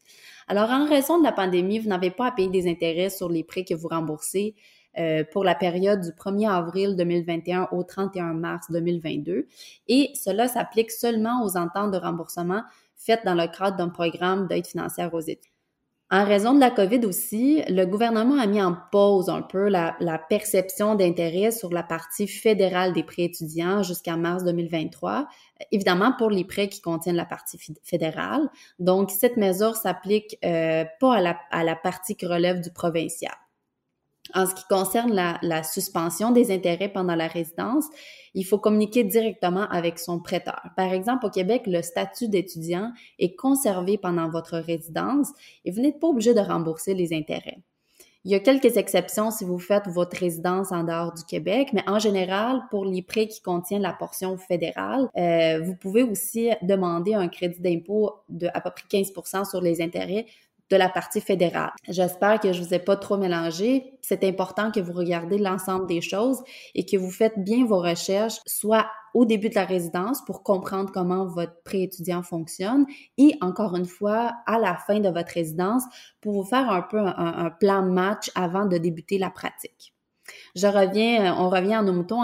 Alors, 0.46 0.70
en 0.70 0.86
raison 0.86 1.18
de 1.18 1.24
la 1.24 1.32
pandémie, 1.32 1.80
vous 1.80 1.88
n'avez 1.88 2.12
pas 2.12 2.28
à 2.28 2.30
payer 2.30 2.50
des 2.50 2.70
intérêts 2.70 3.10
sur 3.10 3.28
les 3.28 3.42
prêts 3.42 3.64
que 3.64 3.74
vous 3.74 3.88
remboursez 3.88 4.54
euh, 5.00 5.24
pour 5.32 5.42
la 5.42 5.56
période 5.56 6.02
du 6.02 6.10
1er 6.10 6.48
avril 6.48 6.94
2021 6.94 7.70
au 7.72 7.82
31 7.82 8.32
mars 8.34 8.70
2022. 8.70 9.48
Et 9.88 10.12
cela 10.14 10.46
s'applique 10.46 10.92
seulement 10.92 11.44
aux 11.44 11.56
ententes 11.56 11.90
de 11.90 11.98
remboursement 11.98 12.62
faites 12.94 13.24
dans 13.24 13.34
le 13.34 13.48
cadre 13.48 13.76
d'un 13.76 13.88
programme 13.88 14.46
d'aide 14.46 14.68
financière 14.68 15.12
aux 15.14 15.20
études. 15.20 15.49
En 16.12 16.24
raison 16.24 16.54
de 16.54 16.58
la 16.58 16.72
COVID 16.72 17.06
aussi, 17.06 17.62
le 17.68 17.84
gouvernement 17.84 18.36
a 18.40 18.46
mis 18.48 18.60
en 18.60 18.76
pause 18.90 19.28
un 19.28 19.42
peu 19.42 19.68
la, 19.68 19.94
perception 20.28 20.96
d'intérêt 20.96 21.52
sur 21.52 21.70
la 21.72 21.84
partie 21.84 22.26
fédérale 22.26 22.92
des 22.92 23.04
prêts 23.04 23.22
étudiants 23.22 23.84
jusqu'à 23.84 24.16
mars 24.16 24.42
2023, 24.42 25.28
évidemment 25.70 26.12
pour 26.18 26.30
les 26.30 26.44
prêts 26.44 26.68
qui 26.68 26.80
contiennent 26.80 27.14
la 27.14 27.26
partie 27.26 27.58
fédérale. 27.84 28.48
Donc, 28.80 29.12
cette 29.12 29.36
mesure 29.36 29.76
s'applique 29.76 30.36
euh, 30.44 30.84
pas 30.98 31.14
à 31.14 31.20
la, 31.20 31.38
à 31.52 31.62
la 31.62 31.76
partie 31.76 32.16
qui 32.16 32.26
relève 32.26 32.60
du 32.60 32.72
provincial. 32.72 33.34
En 34.34 34.46
ce 34.46 34.54
qui 34.54 34.64
concerne 34.68 35.12
la, 35.12 35.62
suspension 35.62 36.30
des 36.30 36.52
intérêts 36.52 36.88
pendant 36.88 37.14
la 37.14 37.26
résidence, 37.26 37.86
il 38.34 38.44
faut 38.44 38.58
communiquer 38.58 39.04
directement 39.04 39.66
avec 39.70 39.98
son 39.98 40.20
prêteur. 40.20 40.62
Par 40.76 40.92
exemple, 40.92 41.26
au 41.26 41.30
Québec, 41.30 41.62
le 41.66 41.82
statut 41.82 42.28
d'étudiant 42.28 42.92
est 43.18 43.34
conservé 43.34 43.98
pendant 43.98 44.28
votre 44.28 44.58
résidence 44.58 45.28
et 45.64 45.70
vous 45.70 45.80
n'êtes 45.80 46.00
pas 46.00 46.08
obligé 46.08 46.34
de 46.34 46.40
rembourser 46.40 46.94
les 46.94 47.12
intérêts. 47.12 47.58
Il 48.24 48.30
y 48.30 48.34
a 48.34 48.40
quelques 48.40 48.76
exceptions 48.76 49.30
si 49.30 49.44
vous 49.44 49.58
faites 49.58 49.88
votre 49.88 50.14
résidence 50.18 50.72
en 50.72 50.84
dehors 50.84 51.14
du 51.14 51.24
Québec, 51.24 51.70
mais 51.72 51.82
en 51.86 51.98
général, 51.98 52.60
pour 52.70 52.84
les 52.84 53.00
prêts 53.00 53.26
qui 53.26 53.40
contiennent 53.40 53.80
la 53.80 53.94
portion 53.94 54.36
fédérale, 54.36 55.08
euh, 55.16 55.60
vous 55.62 55.74
pouvez 55.74 56.02
aussi 56.02 56.50
demander 56.60 57.14
un 57.14 57.28
crédit 57.28 57.60
d'impôt 57.60 58.12
de 58.28 58.48
à 58.52 58.60
peu 58.60 58.70
près 58.70 58.84
15% 58.90 59.48
sur 59.48 59.62
les 59.62 59.80
intérêts 59.80 60.26
de 60.70 60.76
la 60.76 60.88
partie 60.88 61.20
fédérale. 61.20 61.72
J'espère 61.88 62.38
que 62.40 62.52
je 62.52 62.62
vous 62.62 62.72
ai 62.74 62.78
pas 62.78 62.96
trop 62.96 63.16
mélangé. 63.16 63.98
C'est 64.02 64.24
important 64.24 64.70
que 64.70 64.80
vous 64.80 64.92
regardez 64.92 65.36
l'ensemble 65.36 65.86
des 65.86 66.00
choses 66.00 66.42
et 66.74 66.86
que 66.86 66.96
vous 66.96 67.10
faites 67.10 67.38
bien 67.38 67.66
vos 67.66 67.80
recherches, 67.80 68.38
soit 68.46 68.86
au 69.12 69.24
début 69.24 69.48
de 69.48 69.56
la 69.56 69.64
résidence 69.64 70.24
pour 70.24 70.44
comprendre 70.44 70.90
comment 70.92 71.26
votre 71.26 71.60
pré-étudiant 71.64 72.22
fonctionne 72.22 72.86
et 73.18 73.34
encore 73.40 73.74
une 73.74 73.86
fois 73.86 74.32
à 74.46 74.58
la 74.58 74.76
fin 74.76 75.00
de 75.00 75.08
votre 75.08 75.32
résidence 75.32 75.82
pour 76.20 76.34
vous 76.34 76.48
faire 76.48 76.70
un 76.70 76.82
peu 76.82 76.98
un, 77.00 77.50
plan 77.58 77.82
match 77.82 78.30
avant 78.36 78.66
de 78.66 78.78
débuter 78.78 79.18
la 79.18 79.30
pratique. 79.30 79.92
Je 80.54 80.68
reviens, 80.68 81.36
on 81.38 81.50
revient 81.50 81.76
en 81.76 81.82
nos 81.82 81.92
moutons 81.92 82.22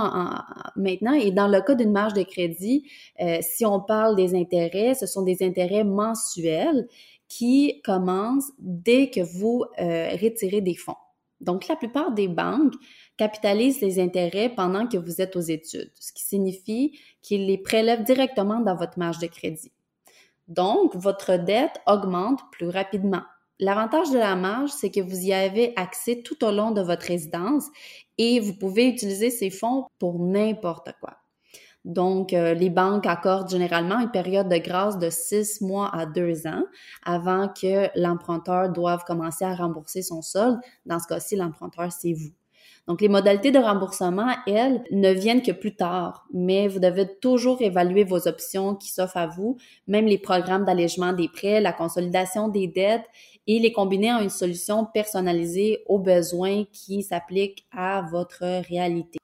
maintenant. 0.76 1.12
Et 1.12 1.32
dans 1.32 1.48
le 1.48 1.60
cas 1.60 1.74
d'une 1.74 1.90
marge 1.90 2.14
de 2.14 2.22
crédit, 2.22 2.88
euh, 3.20 3.38
si 3.40 3.66
on 3.66 3.80
parle 3.80 4.14
des 4.14 4.36
intérêts, 4.36 4.94
ce 4.94 5.06
sont 5.06 5.22
des 5.22 5.42
intérêts 5.42 5.82
mensuels 5.82 6.86
qui 7.28 7.80
commence 7.84 8.50
dès 8.58 9.10
que 9.10 9.20
vous 9.20 9.64
euh, 9.78 10.10
retirez 10.20 10.60
des 10.60 10.74
fonds. 10.74 10.96
Donc, 11.40 11.68
la 11.68 11.76
plupart 11.76 12.12
des 12.12 12.28
banques 12.28 12.74
capitalisent 13.16 13.80
les 13.80 14.00
intérêts 14.00 14.48
pendant 14.48 14.86
que 14.86 14.96
vous 14.96 15.20
êtes 15.20 15.36
aux 15.36 15.40
études, 15.40 15.92
ce 16.00 16.12
qui 16.12 16.22
signifie 16.22 16.98
qu'ils 17.20 17.46
les 17.46 17.58
prélèvent 17.58 18.04
directement 18.04 18.60
dans 18.60 18.76
votre 18.76 18.98
marge 18.98 19.18
de 19.18 19.26
crédit. 19.26 19.72
Donc, 20.48 20.94
votre 20.94 21.36
dette 21.36 21.80
augmente 21.86 22.40
plus 22.52 22.68
rapidement. 22.68 23.22
L'avantage 23.58 24.10
de 24.10 24.18
la 24.18 24.36
marge, 24.36 24.70
c'est 24.70 24.90
que 24.90 25.00
vous 25.00 25.18
y 25.18 25.32
avez 25.32 25.72
accès 25.76 26.22
tout 26.22 26.44
au 26.44 26.50
long 26.50 26.70
de 26.70 26.82
votre 26.82 27.06
résidence 27.06 27.64
et 28.18 28.38
vous 28.40 28.54
pouvez 28.54 28.86
utiliser 28.86 29.30
ces 29.30 29.50
fonds 29.50 29.86
pour 29.98 30.18
n'importe 30.18 30.90
quoi. 31.00 31.16
Donc, 31.86 32.32
euh, 32.32 32.52
les 32.52 32.68
banques 32.68 33.06
accordent 33.06 33.48
généralement 33.48 34.00
une 34.00 34.10
période 34.10 34.48
de 34.48 34.56
grâce 34.56 34.98
de 34.98 35.08
six 35.08 35.60
mois 35.60 35.88
à 35.94 36.04
deux 36.04 36.48
ans 36.48 36.64
avant 37.04 37.46
que 37.46 37.88
l'emprunteur 37.94 38.70
doive 38.70 39.04
commencer 39.06 39.44
à 39.44 39.54
rembourser 39.54 40.02
son 40.02 40.20
solde. 40.20 40.58
Dans 40.84 40.98
ce 40.98 41.06
cas-ci, 41.06 41.36
l'emprunteur, 41.36 41.92
c'est 41.92 42.12
vous. 42.12 42.32
Donc, 42.88 43.00
les 43.00 43.08
modalités 43.08 43.52
de 43.52 43.60
remboursement, 43.60 44.32
elles, 44.48 44.82
ne 44.90 45.12
viennent 45.12 45.42
que 45.42 45.52
plus 45.52 45.76
tard, 45.76 46.26
mais 46.32 46.66
vous 46.66 46.80
devez 46.80 47.06
toujours 47.20 47.62
évaluer 47.62 48.02
vos 48.02 48.26
options 48.26 48.74
qui 48.74 48.90
s'offrent 48.90 49.16
à 49.16 49.28
vous, 49.28 49.56
même 49.86 50.06
les 50.06 50.18
programmes 50.18 50.64
d'allègement 50.64 51.12
des 51.12 51.28
prêts, 51.28 51.60
la 51.60 51.72
consolidation 51.72 52.48
des 52.48 52.66
dettes 52.66 53.06
et 53.46 53.60
les 53.60 53.72
combiner 53.72 54.12
en 54.12 54.20
une 54.20 54.30
solution 54.30 54.86
personnalisée 54.92 55.84
aux 55.86 56.00
besoins 56.00 56.64
qui 56.72 57.04
s'appliquent 57.04 57.64
à 57.70 58.02
votre 58.10 58.42
réalité. 58.68 59.18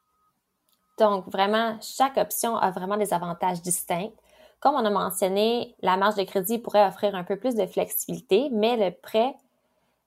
Donc, 1.03 1.29
vraiment, 1.33 1.77
chaque 1.81 2.17
option 2.17 2.57
a 2.57 2.71
vraiment 2.71 2.97
des 2.97 3.13
avantages 3.13 3.61
distincts. 3.61 4.13
Comme 4.61 4.77
on 4.77 4.85
a 4.85 4.91
mentionné, 4.91 5.75
la 5.83 5.97
marge 5.97 6.15
de 6.15 6.23
crédit 6.23 6.61
pourrait 6.61 6.87
offrir 6.87 7.17
un 7.17 7.25
peu 7.25 7.37
plus 7.37 7.57
de 7.57 7.67
flexibilité, 7.67 8.51
mais 8.53 8.77
le 8.77 8.95
prêt 8.95 9.35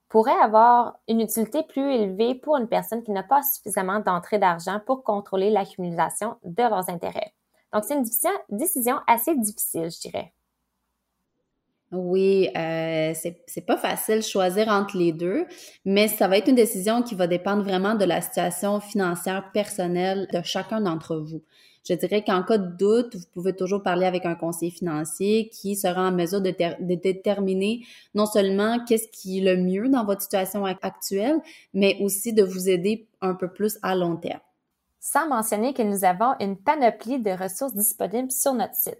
pourrait 0.08 0.40
avoir 0.42 0.98
une 1.10 1.20
utilité 1.20 1.64
plus 1.64 1.94
élevée 1.94 2.34
pour 2.34 2.56
une 2.56 2.70
personne 2.70 3.04
qui 3.04 3.12
n'a 3.12 3.24
pas 3.24 3.44
suffisamment 3.44 4.00
d'entrée 4.00 4.40
d'argent 4.40 4.80
pour 4.86 5.04
contrôler 5.04 5.50
l'accumulation 5.50 6.38
de 6.46 6.64
leurs 6.64 6.90
intérêts. 6.90 7.34
Donc, 7.74 7.84
c'est 7.84 7.96
une 7.96 8.06
décision 8.50 8.96
assez 9.06 9.36
difficile, 9.36 9.92
je 9.92 10.00
dirais. 10.00 10.35
Oui, 11.92 12.50
euh, 12.58 13.13
c'est 13.13 13.65
pas 13.65 13.77
facile 13.77 14.18
de 14.18 14.22
choisir 14.22 14.68
entre 14.70 14.98
les 14.98 15.12
deux, 15.12 15.46
mais 15.86 16.08
ça 16.08 16.27
va 16.27 16.38
être 16.38 16.50
une 16.50 16.56
décision 16.56 17.04
qui 17.04 17.15
va 17.15 17.27
dépendre 17.27 17.63
vraiment 17.63 17.96
de 17.96 18.06
la 18.06 18.22
situation 18.22 18.80
financière 18.80 19.51
personnelle 19.54 20.27
de 20.34 20.42
chacun 20.44 20.82
d'entre 20.82 21.18
vous. 21.18 21.42
Je 21.88 21.94
dirais 21.94 22.24
qu'en 22.24 22.42
cas 22.42 22.58
de 22.58 22.75
doute, 22.75 23.15
vous 23.15 23.25
pouvez 23.32 23.56
toujours 23.56 23.84
parler 23.84 24.08
avec 24.08 24.25
un 24.25 24.34
conseiller 24.34 24.72
financier 24.72 25.50
qui 25.50 25.75
sera 25.75 26.08
en 26.08 26.12
mesure 26.12 26.42
de, 26.42 26.51
déterminer 26.80 27.86
non 28.15 28.25
seulement 28.25 28.84
qu'est-ce 28.86 29.08
qui 29.10 29.38
est 29.38 29.56
le 29.56 29.62
mieux 29.62 29.88
dans 29.88 30.04
votre 30.04 30.24
situation 30.24 30.65
actuelle, 30.65 31.38
mais 31.75 31.98
aussi 32.01 32.34
de 32.34 32.44
vous 32.44 32.70
aider 32.70 33.08
un 33.22 33.36
peu 33.36 33.48
plus 33.48 33.77
à 33.84 33.96
long 33.96 34.15
terme. 34.15 34.39
Sans 35.00 35.27
mentionner 35.27 35.75
que 35.75 35.84
nous 35.84 36.04
avons 36.04 36.34
une 36.39 36.58
panoplie 36.58 37.20
de 37.20 37.30
ressources 37.30 37.75
disponibles 37.75 38.32
sur 38.32 38.56
notre 38.56 38.74
site. 38.74 38.98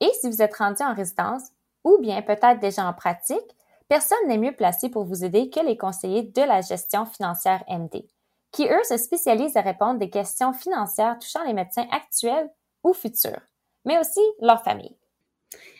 Et 0.00 0.10
si 0.20 0.30
vous 0.30 0.40
êtes 0.40 0.54
rendu 0.54 0.84
en 0.84 0.94
résidence 0.94 1.42
ou 1.88 1.98
bien 2.00 2.22
peut-être 2.22 2.60
déjà 2.60 2.86
en 2.86 2.92
pratique, 2.92 3.56
personne 3.88 4.28
n'est 4.28 4.38
mieux 4.38 4.54
placé 4.54 4.88
pour 4.88 5.04
vous 5.04 5.24
aider 5.24 5.50
que 5.50 5.60
les 5.60 5.76
conseillers 5.76 6.22
de 6.22 6.42
la 6.42 6.60
gestion 6.60 7.06
financière 7.06 7.64
MD 7.68 8.04
qui, 8.52 8.66
eux, 8.66 8.84
se 8.88 8.96
spécialisent 8.96 9.56
à 9.56 9.60
répondre 9.60 9.98
des 9.98 10.10
questions 10.10 10.52
financières 10.52 11.18
touchant 11.18 11.44
les 11.44 11.52
médecins 11.52 11.86
actuels 11.90 12.48
ou 12.82 12.92
futurs, 12.92 13.40
mais 13.84 13.98
aussi 13.98 14.20
leur 14.40 14.62
famille. 14.62 14.96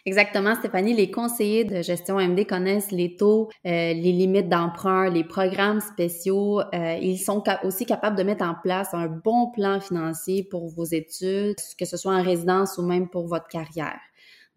Exactement, 0.06 0.54
Stéphanie. 0.54 0.94
Les 0.94 1.10
conseillers 1.10 1.64
de 1.64 1.82
gestion 1.82 2.18
MD 2.18 2.46
connaissent 2.46 2.90
les 2.90 3.16
taux, 3.16 3.50
euh, 3.66 3.92
les 3.92 4.12
limites 4.12 4.48
d'emprunt, 4.48 5.10
les 5.10 5.24
programmes 5.24 5.80
spéciaux. 5.80 6.60
Euh, 6.60 6.98
ils 7.02 7.18
sont 7.18 7.44
aussi 7.64 7.84
capables 7.84 8.16
de 8.16 8.22
mettre 8.22 8.44
en 8.44 8.54
place 8.62 8.94
un 8.94 9.08
bon 9.08 9.50
plan 9.50 9.80
financier 9.80 10.44
pour 10.44 10.68
vos 10.68 10.86
études, 10.86 11.56
que 11.78 11.84
ce 11.84 11.98
soit 11.98 12.14
en 12.14 12.22
résidence 12.22 12.78
ou 12.78 12.82
même 12.82 13.10
pour 13.10 13.26
votre 13.26 13.48
carrière. 13.48 14.00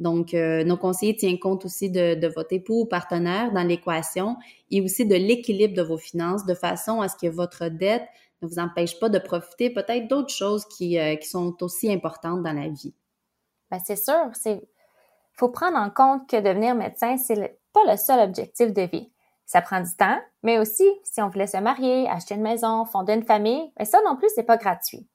Donc, 0.01 0.33
euh, 0.33 0.63
nos 0.63 0.77
conseillers 0.77 1.15
tiennent 1.15 1.37
compte 1.37 1.63
aussi 1.63 1.91
de, 1.91 2.27
votre 2.33 2.51
époux 2.53 2.81
ou 2.81 2.85
partenaire 2.85 3.51
dans 3.51 3.61
l'équation 3.61 4.35
et 4.71 4.81
aussi 4.81 5.05
de 5.05 5.13
l'équilibre 5.13 5.75
de 5.75 5.83
vos 5.83 5.99
finances 5.99 6.43
de 6.47 6.55
façon 6.55 7.01
à 7.01 7.07
ce 7.07 7.15
que 7.15 7.27
votre 7.27 7.67
dette 7.67 8.07
ne 8.41 8.47
vous 8.47 8.57
empêche 8.57 8.99
pas 8.99 9.09
de 9.09 9.19
profiter 9.19 9.69
peut-être 9.69 10.07
d'autres 10.07 10.33
choses 10.33 10.65
qui, 10.65 10.97
euh, 10.97 11.15
sont 11.21 11.55
aussi 11.61 11.93
importantes 11.93 12.41
dans 12.41 12.51
la 12.51 12.67
vie. 12.67 12.95
Bien, 13.69 13.79
c'est 13.85 13.95
sûr. 13.95 14.31
Il 14.47 14.59
faut 15.33 15.49
prendre 15.49 15.77
en 15.77 15.91
compte 15.91 16.27
que 16.27 16.37
devenir 16.37 16.73
médecin, 16.73 17.17
c'est 17.17 17.59
pas 17.71 17.83
le 17.87 17.95
seul 17.95 18.27
objectif 18.27 18.73
de 18.73 18.81
vie. 18.81 19.11
Ça 19.45 19.61
prend 19.61 19.81
du 19.81 19.95
temps, 19.95 20.19
mais 20.41 20.57
aussi, 20.57 20.89
si 21.03 21.21
on 21.21 21.29
voulait 21.29 21.45
se 21.45 21.57
marier, 21.57 22.09
acheter 22.09 22.33
une 22.33 22.41
maison, 22.41 22.85
fonder 22.85 23.13
une 23.13 23.23
famille, 23.23 23.71
mais 23.77 23.85
ça 23.85 23.99
non 24.03 24.15
plus, 24.15 24.29
c'est 24.33 24.41
pas 24.41 24.57
gratuit. 24.57 25.07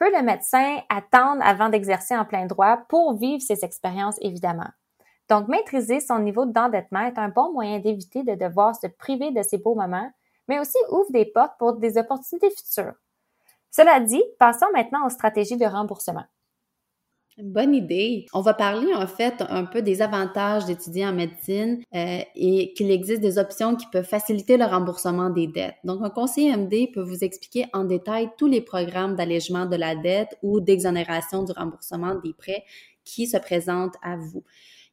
Peut 0.00 0.10
le 0.16 0.22
médecin 0.22 0.78
attendre 0.88 1.42
avant 1.44 1.68
d'exercer 1.68 2.16
en 2.16 2.24
plein 2.24 2.46
droit 2.46 2.78
pour 2.88 3.18
vivre 3.18 3.42
ces 3.42 3.66
expériences, 3.66 4.16
évidemment? 4.22 4.70
Donc, 5.28 5.46
maîtriser 5.46 6.00
son 6.00 6.20
niveau 6.20 6.46
d'endettement 6.46 7.04
est 7.04 7.18
un 7.18 7.28
bon 7.28 7.52
moyen 7.52 7.80
d'éviter 7.80 8.22
de 8.22 8.34
devoir 8.34 8.74
se 8.74 8.86
priver 8.86 9.30
de 9.30 9.42
ces 9.42 9.58
beaux 9.58 9.74
moments, 9.74 10.10
mais 10.48 10.58
aussi 10.58 10.78
ouvre 10.90 11.12
des 11.12 11.26
portes 11.26 11.52
pour 11.58 11.74
des 11.74 11.98
opportunités 11.98 12.48
futures. 12.48 12.94
Cela 13.70 14.00
dit, 14.00 14.22
passons 14.38 14.66
maintenant 14.72 15.04
aux 15.04 15.10
stratégies 15.10 15.58
de 15.58 15.66
remboursement. 15.66 16.24
Bonne 17.38 17.74
idée. 17.74 18.26
On 18.34 18.42
va 18.42 18.54
parler 18.54 18.92
en 18.94 19.06
fait 19.06 19.42
un 19.48 19.64
peu 19.64 19.80
des 19.82 20.02
avantages 20.02 20.66
d'étudier 20.66 21.06
en 21.06 21.12
médecine 21.12 21.82
euh, 21.94 22.20
et 22.34 22.72
qu'il 22.74 22.90
existe 22.90 23.20
des 23.22 23.38
options 23.38 23.76
qui 23.76 23.86
peuvent 23.92 24.06
faciliter 24.06 24.56
le 24.56 24.64
remboursement 24.64 25.30
des 25.30 25.46
dettes. 25.46 25.76
Donc, 25.84 26.02
un 26.02 26.10
conseiller 26.10 26.54
MD 26.54 26.90
peut 26.92 27.02
vous 27.02 27.24
expliquer 27.24 27.66
en 27.72 27.84
détail 27.84 28.30
tous 28.36 28.46
les 28.46 28.60
programmes 28.60 29.16
d'allègement 29.16 29.64
de 29.64 29.76
la 29.76 29.94
dette 29.94 30.36
ou 30.42 30.60
d'exonération 30.60 31.42
du 31.44 31.52
remboursement 31.52 32.16
des 32.16 32.34
prêts 32.34 32.64
qui 33.04 33.26
se 33.26 33.38
présentent 33.38 33.96
à 34.02 34.16
vous. 34.16 34.44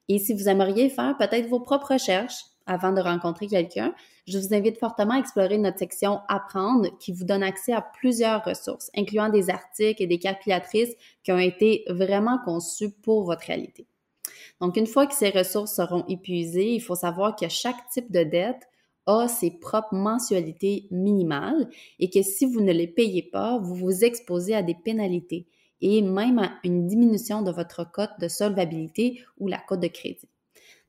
Et 0.08 0.20
si 0.20 0.34
vous 0.34 0.48
aimeriez 0.48 0.90
faire 0.90 1.18
peut-être 1.18 1.50
vos 1.50 1.60
propres 1.60 1.94
recherches, 1.94 2.46
avant 2.68 2.92
de 2.92 3.02
rencontrer 3.02 3.48
quelqu'un, 3.48 3.94
je 4.28 4.38
vous 4.38 4.54
invite 4.54 4.78
fortement 4.78 5.14
à 5.14 5.20
explorer 5.20 5.58
notre 5.58 5.80
section 5.80 6.20
Apprendre 6.28 6.90
qui 7.00 7.12
vous 7.12 7.24
donne 7.24 7.44
accès 7.44 7.74
à 7.74 7.82
plusieurs 7.82 8.44
ressources, 8.44 8.92
incluant 8.96 9.30
des 9.30 9.50
articles 9.50 10.04
et 10.04 10.08
des 10.08 10.20
calculatrices 10.20 10.96
qui 11.24 11.32
ont 11.32 11.40
été 11.40 11.86
vraiment 11.90 12.38
conçues 12.44 12.92
pour 12.92 13.24
votre 13.24 13.48
réalité. 13.48 13.88
Donc, 14.60 14.78
une 14.78 14.88
fois 14.88 15.08
que 15.08 15.14
ces 15.14 15.30
ressources 15.30 15.76
seront 15.76 16.06
épuisées, 16.08 16.74
il 16.74 16.82
faut 16.82 16.96
savoir 16.96 17.36
que 17.36 17.48
chaque 17.48 17.90
type 17.92 18.12
de 18.12 18.24
dette 18.24 18.68
a 19.06 19.28
ses 19.28 19.52
propres 19.52 19.96
mensualités 19.96 20.88
minimales 20.92 21.70
et 22.00 22.10
que 22.10 22.22
si 22.22 22.46
vous 22.46 22.62
ne 22.62 22.74
les 22.74 22.88
payez 22.88 23.24
pas, 23.24 23.58
vous 23.58 23.76
vous 23.76 24.04
exposez 24.04 24.54
à 24.54 24.64
des 24.64 24.76
pénalités 24.76 25.48
et 25.82 26.02
même 26.02 26.40
à 26.40 26.54
une 26.64 26.88
diminution 26.88 27.42
de 27.42 27.52
votre 27.52 27.90
cote 27.90 28.12
de 28.20 28.28
solvabilité 28.28 29.24
ou 29.38 29.48
la 29.48 29.60
cote 29.60 29.80
de 29.80 29.88
crédit. 29.88 30.28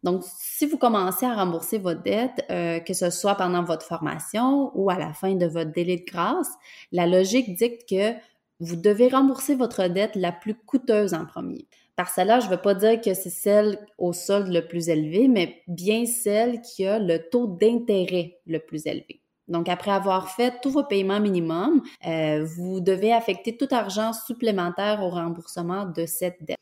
Donc, 0.05 0.23
si 0.25 0.67
vous 0.67 0.79
commencez 0.79 1.27
à 1.27 1.35
rembourser 1.35 1.79
votre 1.79 2.03
dette, 2.03 2.45
euh, 2.51 2.79
que 2.79 2.95
ce 2.95 3.11
soit 3.11 3.35
pendant 3.35 3.65
votre 3.65 3.85
formation 3.85 4.71
ou 4.75 4.91
à 4.91 4.99
la 4.99 5.13
fin 5.13 5.35
de 5.35 5.47
votre 5.47 5.73
délai 5.73 5.97
de 5.97 6.05
grâce, 6.05 6.51
la 6.93 7.07
logique 7.07 7.57
dicte 7.57 7.89
que 7.89 8.15
vous 8.61 8.77
devez 8.77 9.09
rembourser 9.09 9.55
votre 9.55 9.87
dette 9.89 10.15
la 10.15 10.33
plus 10.33 10.55
coûteuse 10.55 11.15
en 11.15 11.27
premier. 11.27 11.67
Par 11.97 12.11
cela, 12.11 12.39
je 12.39 12.47
ne 12.47 12.53
veux 12.53 12.61
pas 12.61 12.75
dire 12.75 13.01
que 13.01 13.13
c'est 13.13 13.31
celle 13.31 13.79
au 13.99 14.13
solde 14.13 14.53
le 14.53 14.67
plus 14.67 14.89
élevé, 14.89 15.27
mais 15.27 15.63
bien 15.67 16.07
celle 16.07 16.61
qui 16.61 16.87
a 16.87 17.01
le 17.01 17.29
taux 17.29 17.49
d'intérêt 17.49 18.39
le 18.47 18.61
plus 18.61 18.87
élevé. 18.87 19.21
Donc, 19.49 19.69
après 19.69 19.91
avoir 19.91 20.31
fait 20.31 20.61
tous 20.63 20.71
vos 20.71 20.85
paiements 20.85 21.19
minimums, 21.21 21.83
euh, 22.07 22.45
vous 22.45 22.81
devez 22.81 23.13
affecter 23.13 23.57
tout 23.57 23.69
argent 23.73 24.13
supplémentaire 24.13 25.03
au 25.03 25.09
remboursement 25.09 25.87
de 25.87 26.07
cette 26.07 26.43
dette. 26.45 26.59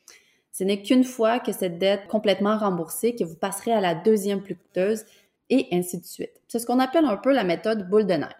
Ce 0.58 0.64
n'est 0.64 0.80
qu'une 0.80 1.04
fois 1.04 1.38
que 1.38 1.52
cette 1.52 1.78
dette 1.78 2.08
complètement 2.08 2.56
remboursée 2.56 3.14
que 3.14 3.24
vous 3.24 3.36
passerez 3.36 3.72
à 3.72 3.82
la 3.82 3.94
deuxième 3.94 4.42
plus 4.42 4.56
coûteuse 4.56 5.04
et 5.50 5.68
ainsi 5.70 6.00
de 6.00 6.06
suite. 6.06 6.32
C'est 6.48 6.58
ce 6.58 6.64
qu'on 6.64 6.78
appelle 6.78 7.04
un 7.04 7.18
peu 7.18 7.30
la 7.30 7.44
méthode 7.44 7.86
boule 7.90 8.06
de 8.06 8.14
neige. 8.14 8.32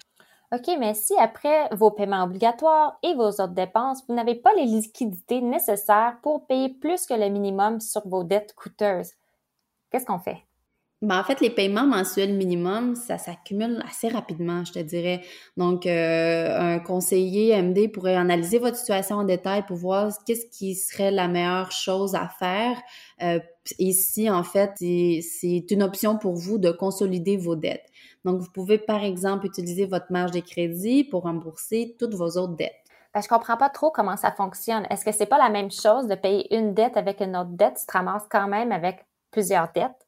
OK, 0.50 0.78
mais 0.78 0.94
si 0.94 1.12
après 1.18 1.68
vos 1.73 1.90
paiements 1.90 2.23
obligatoires 2.23 2.99
et 3.02 3.12
vos 3.12 3.28
autres 3.28 3.49
dépenses, 3.49 4.02
vous 4.08 4.14
n'avez 4.14 4.35
pas 4.35 4.54
les 4.54 4.64
liquidités 4.64 5.42
nécessaires 5.42 6.16
pour 6.23 6.46
payer 6.46 6.70
plus 6.70 7.04
que 7.04 7.12
le 7.12 7.28
minimum 7.28 7.80
sur 7.80 8.08
vos 8.08 8.25
dettes 8.25 8.54
coûteuses, 8.54 9.12
qu'est-ce 9.90 10.06
qu'on 10.06 10.18
fait? 10.18 10.42
Ben, 11.02 11.20
en 11.20 11.24
fait, 11.24 11.42
les 11.42 11.50
paiements 11.50 11.86
mensuels 11.86 12.32
minimum, 12.32 12.94
ça 12.94 13.18
s'accumule 13.18 13.84
assez 13.86 14.08
rapidement, 14.08 14.64
je 14.64 14.72
te 14.72 14.78
dirais. 14.78 15.20
Donc, 15.58 15.84
euh, 15.84 16.58
un 16.58 16.78
conseiller 16.78 17.54
MD 17.54 17.88
pourrait 17.88 18.16
analyser 18.16 18.58
votre 18.58 18.78
situation 18.78 19.16
en 19.16 19.24
détail 19.24 19.66
pour 19.66 19.76
voir 19.76 20.10
qu'est-ce 20.24 20.46
qui 20.46 20.74
serait 20.74 21.10
la 21.10 21.28
meilleure 21.28 21.70
chose 21.70 22.14
à 22.14 22.28
faire. 22.28 22.80
Euh, 23.22 23.40
ici, 23.78 24.30
en 24.30 24.42
fait, 24.42 24.72
c'est 24.78 25.70
une 25.70 25.82
option 25.82 26.16
pour 26.16 26.34
vous 26.34 26.56
de 26.56 26.70
consolider 26.70 27.36
vos 27.36 27.56
dettes. 27.56 27.86
Donc, 28.24 28.40
vous 28.40 28.50
pouvez, 28.50 28.78
par 28.78 29.04
exemple, 29.04 29.44
utiliser 29.44 29.84
votre 29.84 30.10
marge 30.10 30.30
de 30.30 30.40
crédit 30.40 31.04
pour 31.04 31.24
rembourser 31.24 31.94
toutes 31.98 32.14
vos 32.14 32.38
autres 32.38 32.56
dettes. 32.56 32.72
Ben, 33.12 33.20
je 33.20 33.28
comprends 33.28 33.58
pas 33.58 33.68
trop 33.68 33.90
comment 33.90 34.16
ça 34.16 34.32
fonctionne. 34.32 34.86
Est-ce 34.88 35.04
que 35.04 35.12
c'est 35.12 35.26
pas 35.26 35.38
la 35.38 35.50
même 35.50 35.70
chose 35.70 36.06
de 36.06 36.14
payer 36.14 36.56
une 36.56 36.72
dette 36.72 36.96
avec 36.96 37.20
une 37.20 37.36
autre 37.36 37.50
dette? 37.50 37.76
Tu 37.80 37.86
te 37.86 37.92
ramasses 37.92 38.26
quand 38.30 38.48
même 38.48 38.72
avec 38.72 39.04
plusieurs 39.30 39.68
dettes? 39.74 40.05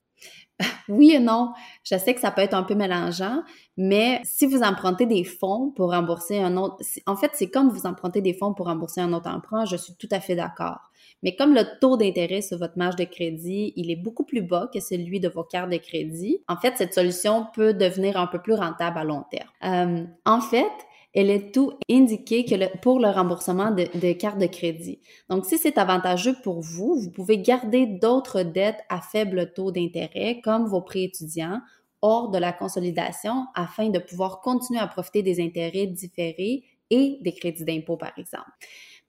Oui 0.88 1.12
et 1.12 1.18
non. 1.18 1.52
Je 1.84 1.96
sais 1.96 2.14
que 2.14 2.20
ça 2.20 2.30
peut 2.30 2.40
être 2.42 2.54
un 2.54 2.62
peu 2.62 2.74
mélangeant, 2.74 3.42
mais 3.76 4.20
si 4.24 4.46
vous 4.46 4.62
empruntez 4.62 5.06
des 5.06 5.24
fonds 5.24 5.70
pour 5.70 5.90
rembourser 5.90 6.38
un 6.38 6.56
autre, 6.56 6.76
en 7.06 7.16
fait, 7.16 7.30
c'est 7.34 7.50
comme 7.50 7.68
vous 7.68 7.86
empruntez 7.86 8.20
des 8.20 8.34
fonds 8.34 8.54
pour 8.54 8.66
rembourser 8.66 9.00
un 9.00 9.12
autre 9.12 9.28
emprunt, 9.28 9.64
je 9.66 9.76
suis 9.76 9.94
tout 9.94 10.08
à 10.10 10.20
fait 10.20 10.34
d'accord. 10.34 10.90
Mais 11.22 11.36
comme 11.36 11.54
le 11.54 11.62
taux 11.80 11.96
d'intérêt 11.96 12.42
sur 12.42 12.58
votre 12.58 12.78
marge 12.78 12.96
de 12.96 13.04
crédit, 13.04 13.72
il 13.76 13.90
est 13.90 13.96
beaucoup 13.96 14.24
plus 14.24 14.42
bas 14.42 14.68
que 14.72 14.80
celui 14.80 15.20
de 15.20 15.28
vos 15.28 15.44
cartes 15.44 15.70
de 15.70 15.76
crédit, 15.76 16.42
en 16.48 16.56
fait, 16.56 16.76
cette 16.76 16.94
solution 16.94 17.46
peut 17.54 17.74
devenir 17.74 18.16
un 18.16 18.26
peu 18.26 18.40
plus 18.40 18.54
rentable 18.54 18.98
à 18.98 19.04
long 19.04 19.24
terme. 19.30 19.48
Euh, 19.64 20.04
en 20.24 20.40
fait, 20.40 20.70
elle 21.14 21.30
est 21.30 21.52
tout 21.54 21.72
indiquée 21.90 22.44
que 22.44 22.78
pour 22.78 23.00
le 23.00 23.08
remboursement 23.08 23.70
de, 23.70 23.86
de 23.98 24.12
cartes 24.12 24.38
de 24.38 24.46
crédit. 24.46 25.00
Donc, 25.28 25.46
si 25.46 25.58
c'est 25.58 25.78
avantageux 25.78 26.36
pour 26.42 26.60
vous, 26.60 27.00
vous 27.00 27.10
pouvez 27.10 27.38
garder 27.38 27.86
d'autres 27.86 28.42
dettes 28.42 28.80
à 28.88 29.00
faible 29.00 29.52
taux 29.52 29.72
d'intérêt, 29.72 30.40
comme 30.42 30.66
vos 30.66 30.82
prêts 30.82 31.04
étudiants, 31.04 31.60
hors 32.02 32.30
de 32.30 32.38
la 32.38 32.52
consolidation, 32.52 33.46
afin 33.54 33.88
de 33.88 33.98
pouvoir 33.98 34.40
continuer 34.40 34.80
à 34.80 34.86
profiter 34.86 35.22
des 35.22 35.42
intérêts 35.42 35.86
différés 35.86 36.64
et 36.90 37.18
des 37.20 37.32
crédits 37.32 37.64
d'impôt, 37.64 37.96
par 37.96 38.12
exemple. 38.16 38.50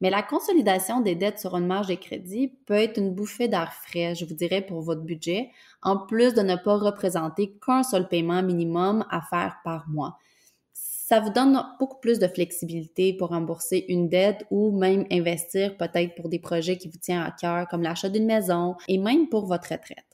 Mais 0.02 0.10
la 0.10 0.24
consolidation 0.24 1.02
des 1.02 1.16
dettes 1.16 1.40
sur 1.40 1.56
une 1.56 1.68
marge 1.68 1.88
de 1.88 1.96
crédit 1.96 2.54
peut 2.66 2.76
être 2.76 2.98
une 2.98 3.14
bouffée 3.14 3.50
d'air 3.50 3.74
frais, 3.74 4.16
je 4.16 4.26
vous 4.26 4.34
dirais, 4.34 4.62
pour 4.62 4.82
votre 4.82 5.02
budget, 5.02 5.52
en 5.82 5.98
plus 5.98 6.34
de 6.34 6.42
ne 6.42 6.56
pas 6.56 6.78
représenter 6.78 7.58
qu'un 7.66 7.84
seul 7.84 8.08
paiement 8.08 8.42
minimum 8.42 9.06
à 9.10 9.22
faire 9.22 9.58
par 9.64 9.90
mois. 9.90 10.18
Ça 11.10 11.20
vous 11.20 11.32
donne 11.32 11.60
beaucoup 11.80 12.00
plus 12.00 12.20
de 12.20 12.28
flexibilité 12.28 13.14
pour 13.18 13.30
rembourser 13.30 13.84
une 13.90 14.10
dette 14.10 14.46
ou 14.52 14.70
même 14.70 15.08
investir 15.12 15.76
peut-être 15.76 16.14
pour 16.14 16.30
des 16.30 16.38
projets 16.38 16.78
qui 16.78 16.88
vous 16.88 17.00
tiennent 17.00 17.24
à 17.24 17.32
cœur, 17.32 17.68
comme 17.68 17.82
l'achat 17.82 18.10
d'une 18.10 18.28
maison 18.28 18.76
et 18.88 19.00
même 19.00 19.28
pour 19.28 19.48
votre 19.48 19.72
retraite. 19.72 20.06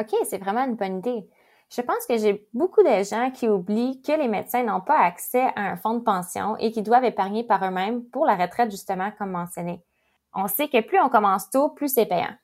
OK, 0.00 0.14
c'est 0.30 0.38
vraiment 0.38 0.64
une 0.64 0.76
bonne 0.76 0.98
idée. 0.98 1.28
Je 1.76 1.80
pense 1.80 2.06
que 2.08 2.16
j'ai 2.18 2.46
beaucoup 2.54 2.84
de 2.84 3.02
gens 3.02 3.32
qui 3.32 3.48
oublient 3.48 4.00
que 4.00 4.12
les 4.12 4.28
médecins 4.28 4.62
n'ont 4.62 4.80
pas 4.80 5.00
accès 5.00 5.42
à 5.56 5.72
un 5.72 5.76
fonds 5.76 5.94
de 5.94 6.04
pension 6.04 6.56
et 6.58 6.70
qui 6.70 6.82
doivent 6.82 7.02
épargner 7.02 7.42
par 7.42 7.64
eux-mêmes 7.64 8.04
pour 8.04 8.24
la 8.24 8.36
retraite, 8.36 8.70
justement, 8.70 9.10
comme 9.18 9.32
mentionné. 9.32 9.82
On 10.32 10.46
sait 10.46 10.68
que 10.68 10.80
plus 10.82 11.00
on 11.00 11.08
commence 11.08 11.50
tôt, 11.50 11.70
plus 11.70 11.92
c'est 11.92 12.06
payant. 12.06 12.36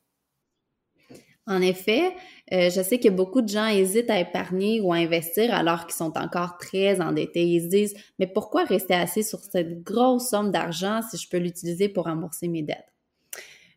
En 1.47 1.61
effet, 1.61 2.15
euh, 2.53 2.71
je 2.71 2.81
sais 2.81 2.99
que 2.99 3.11
beaucoup 3.11 3.43
de 3.43 3.49
gens 3.49 3.67
hésitent 3.67 4.09
à 4.09 4.19
épargner 4.19 4.81
ou 4.81 4.93
à 4.93 4.97
investir 4.97 5.55
alors 5.55 5.87
qu'ils 5.87 5.95
sont 5.95 6.17
encore 6.17 6.57
très 6.57 7.03
endettés. 7.03 7.45
Ils 7.45 7.65
se 7.65 7.69
disent, 7.69 7.95
mais 8.19 8.27
pourquoi 8.27 8.65
rester 8.65 8.95
assis 8.95 9.25
sur 9.25 9.41
cette 9.41 9.83
grosse 9.83 10.31
somme 10.31 10.51
d'argent 10.51 11.01
si 11.03 11.19
je 11.19 11.29
peux 11.29 11.37
l'utiliser 11.37 11.91
pour 11.91 12.05
rembourser 12.05 12.49
mes 12.49 12.63
dettes? 12.63 12.95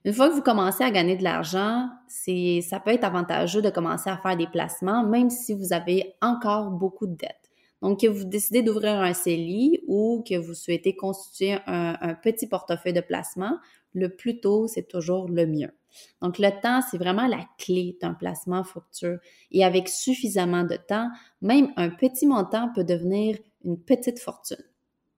Une 0.05 0.13
fois 0.13 0.29
que 0.29 0.35
vous 0.35 0.41
commencez 0.41 0.85
à 0.85 0.91
gagner 0.91 1.17
de 1.17 1.23
l'argent, 1.23 1.89
ça 2.07 2.79
peut 2.79 2.91
être 2.91 3.03
avantageux 3.03 3.61
de 3.61 3.69
commencer 3.69 4.09
à 4.09 4.17
faire 4.17 4.37
des 4.37 4.47
placements, 4.47 5.03
même 5.03 5.29
si 5.29 5.53
vous 5.53 5.73
avez 5.73 6.13
encore 6.21 6.71
beaucoup 6.71 7.07
de 7.07 7.15
dettes. 7.15 7.51
Donc, 7.81 7.99
que 7.99 8.07
vous 8.07 8.23
décidez 8.23 8.61
d'ouvrir 8.61 8.93
un 9.01 9.13
CELI 9.13 9.81
ou 9.87 10.23
que 10.27 10.37
vous 10.37 10.53
souhaitez 10.53 10.95
constituer 10.95 11.57
un, 11.67 12.15
petit 12.23 12.47
portefeuille 12.47 12.93
de 12.93 13.01
placement, 13.01 13.57
le 13.93 14.15
plus 14.15 14.39
tôt, 14.39 14.67
c'est 14.67 14.87
toujours 14.87 15.27
le 15.27 15.45
mieux. 15.45 15.76
Donc, 16.21 16.39
le 16.39 16.49
temps, 16.61 16.81
c'est 16.89 16.97
vraiment 16.97 17.27
la 17.27 17.45
clé 17.57 17.97
d'un 18.01 18.13
placement 18.13 18.63
fructueux. 18.63 19.19
Et 19.51 19.63
avec 19.63 19.89
suffisamment 19.89 20.63
de 20.63 20.75
temps, 20.75 21.09
même 21.41 21.71
un 21.77 21.89
petit 21.89 22.25
montant 22.25 22.69
peut 22.73 22.83
devenir 22.83 23.37
une 23.63 23.79
petite 23.79 24.19
fortune. 24.19 24.63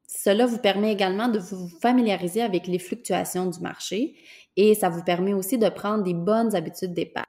Cela 0.08 0.48
vous 0.48 0.58
permet 0.58 0.92
également 0.92 1.28
de 1.28 1.38
vous 1.38 1.70
familiariser 1.82 2.42
avec 2.42 2.66
les 2.66 2.80
fluctuations 2.80 3.46
du 3.46 3.60
marché 3.60 4.16
et 4.58 4.74
ça 4.74 4.90
vous 4.90 5.04
permet 5.04 5.34
aussi 5.34 5.60
de 5.60 5.70
prendre 5.70 6.04
des 6.04 6.16
bonnes 6.16 6.56
habitudes 6.56 6.94
d'épargne. 6.94 7.26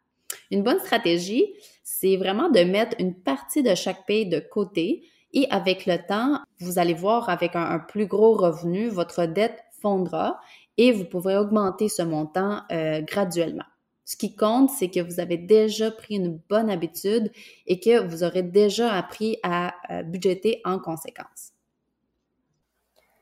Une 0.51 0.63
bonne 0.63 0.81
stratégie, 0.81 1.45
c'est 1.85 2.17
vraiment 2.17 2.49
de 2.49 2.61
mettre 2.61 2.97
une 2.99 3.15
partie 3.15 3.63
de 3.63 3.75
chaque 3.75 4.07
paye 4.07 4.27
de 4.27 4.41
côté 4.41 5.05
et 5.33 5.47
avec 5.51 5.87
le 5.87 5.99
temps, 5.99 6.41
vous 6.59 6.79
allez 6.79 6.95
voir 6.95 7.29
avec 7.29 7.55
un, 7.55 7.79
plus 7.79 8.07
gros 8.07 8.33
revenu, 8.33 8.89
votre 8.89 9.27
dette 9.27 9.63
fondra 9.81 10.41
et 10.77 10.93
vous 10.93 11.05
pourrez 11.05 11.37
augmenter 11.37 11.89
ce 11.89 12.03
montant 12.03 12.63
euh, 12.71 13.03
graduellement. 13.03 13.65
Ce 14.05 14.17
qui 14.17 14.35
compte, 14.35 14.71
c'est 14.71 14.91
que 14.91 15.01
vous 15.01 15.21
avez 15.21 15.37
déjà 15.37 15.91
pris 15.91 16.17
une 16.17 16.41
bonne 16.49 16.69
habitude 16.69 17.31
et 17.67 17.79
que 17.79 18.01
vous 18.01 18.25
aurez 18.25 18.43
déjà 18.43 18.93
appris 18.93 19.39
à 19.43 19.75
euh, 19.91 20.03
budgéter 20.03 20.61
en 20.65 20.79
conséquence. 20.79 21.53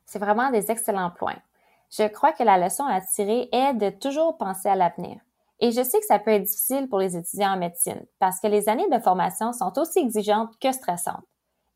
C'est 0.07 0.19
vraiment 0.19 0.51
des 0.51 0.71
excellents 0.71 1.11
points. 1.11 1.37
Je 1.91 2.07
crois 2.09 2.33
que 2.33 2.43
la 2.43 2.59
leçon 2.59 2.85
à 2.85 3.01
tirer 3.01 3.49
est 3.53 3.75
de 3.75 3.91
toujours 3.91 4.39
penser 4.39 4.69
à 4.69 4.77
l'avenir. 4.77 5.21
Et 5.61 5.73
je 5.73 5.83
sais 5.83 5.99
que 5.99 6.07
ça 6.07 6.19
peut 6.19 6.31
être 6.31 6.45
difficile 6.45 6.89
pour 6.89 7.01
les 7.01 7.17
étudiants 7.17 7.55
en 7.55 7.59
médecine 7.59 8.07
parce 8.19 8.41
que 8.41 8.47
les 8.47 8.69
années 8.69 8.89
de 8.91 8.99
formation 8.99 9.53
sont 9.53 9.79
aussi 9.79 9.99
exigeantes 9.99 10.59
que 10.61 10.73
stressantes. 10.73 11.25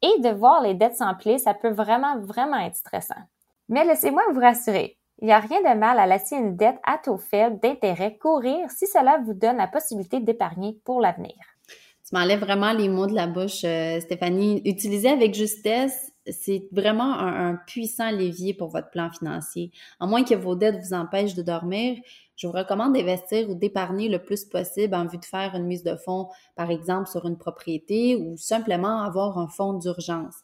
Et 0.02 0.20
de 0.20 0.30
voir 0.30 0.62
les 0.62 0.74
dettes 0.74 0.96
s'emplir, 0.96 1.38
ça 1.38 1.54
peut 1.54 1.70
vraiment, 1.70 2.18
vraiment 2.18 2.58
être 2.58 2.76
stressant. 2.76 3.22
Mais 3.68 3.84
laissez-moi 3.84 4.22
vous 4.32 4.40
rassurer. 4.40 4.98
Il 5.20 5.26
n'y 5.26 5.32
a 5.32 5.40
rien 5.40 5.60
de 5.60 5.78
mal 5.78 5.98
à 5.98 6.06
laisser 6.06 6.36
une 6.36 6.56
dette 6.56 6.78
à 6.84 6.98
taux 6.98 7.16
faible 7.16 7.60
d'intérêt 7.60 8.16
courir 8.16 8.70
si 8.70 8.86
cela 8.86 9.18
vous 9.24 9.34
donne 9.34 9.56
la 9.56 9.68
possibilité 9.68 10.20
d'épargner 10.20 10.78
pour 10.84 11.00
l'avenir. 11.00 11.34
Tu 11.68 12.14
m'enlèves 12.14 12.40
vraiment 12.40 12.72
les 12.72 12.88
mots 12.88 13.06
de 13.06 13.14
la 13.14 13.26
bouche, 13.26 13.64
euh, 13.64 14.00
Stéphanie. 14.00 14.60
Utilisez 14.64 15.10
avec 15.10 15.34
justesse 15.34 16.12
c'est 16.30 16.68
vraiment 16.72 17.18
un, 17.18 17.56
puissant 17.66 18.10
levier 18.10 18.54
pour 18.54 18.68
votre 18.68 18.90
plan 18.90 19.10
financier. 19.10 19.72
À 19.98 20.06
moins 20.06 20.24
que 20.24 20.34
vos 20.34 20.54
dettes 20.54 20.80
vous 20.82 20.94
empêchent 20.94 21.34
de 21.34 21.42
dormir, 21.42 21.98
je 22.36 22.46
vous 22.46 22.52
recommande 22.52 22.94
d'investir 22.94 23.50
ou 23.50 23.54
d'épargner 23.54 24.08
le 24.08 24.22
plus 24.22 24.44
possible 24.44 24.94
en 24.94 25.06
vue 25.06 25.18
de 25.18 25.24
faire 25.24 25.54
une 25.54 25.64
mise 25.64 25.82
de 25.82 25.96
fonds, 25.96 26.28
par 26.56 26.70
exemple 26.70 27.08
sur 27.08 27.26
une 27.26 27.38
propriété 27.38 28.16
ou 28.16 28.36
simplement 28.36 29.02
avoir 29.02 29.38
un 29.38 29.48
fonds 29.48 29.74
d'urgence. 29.74 30.36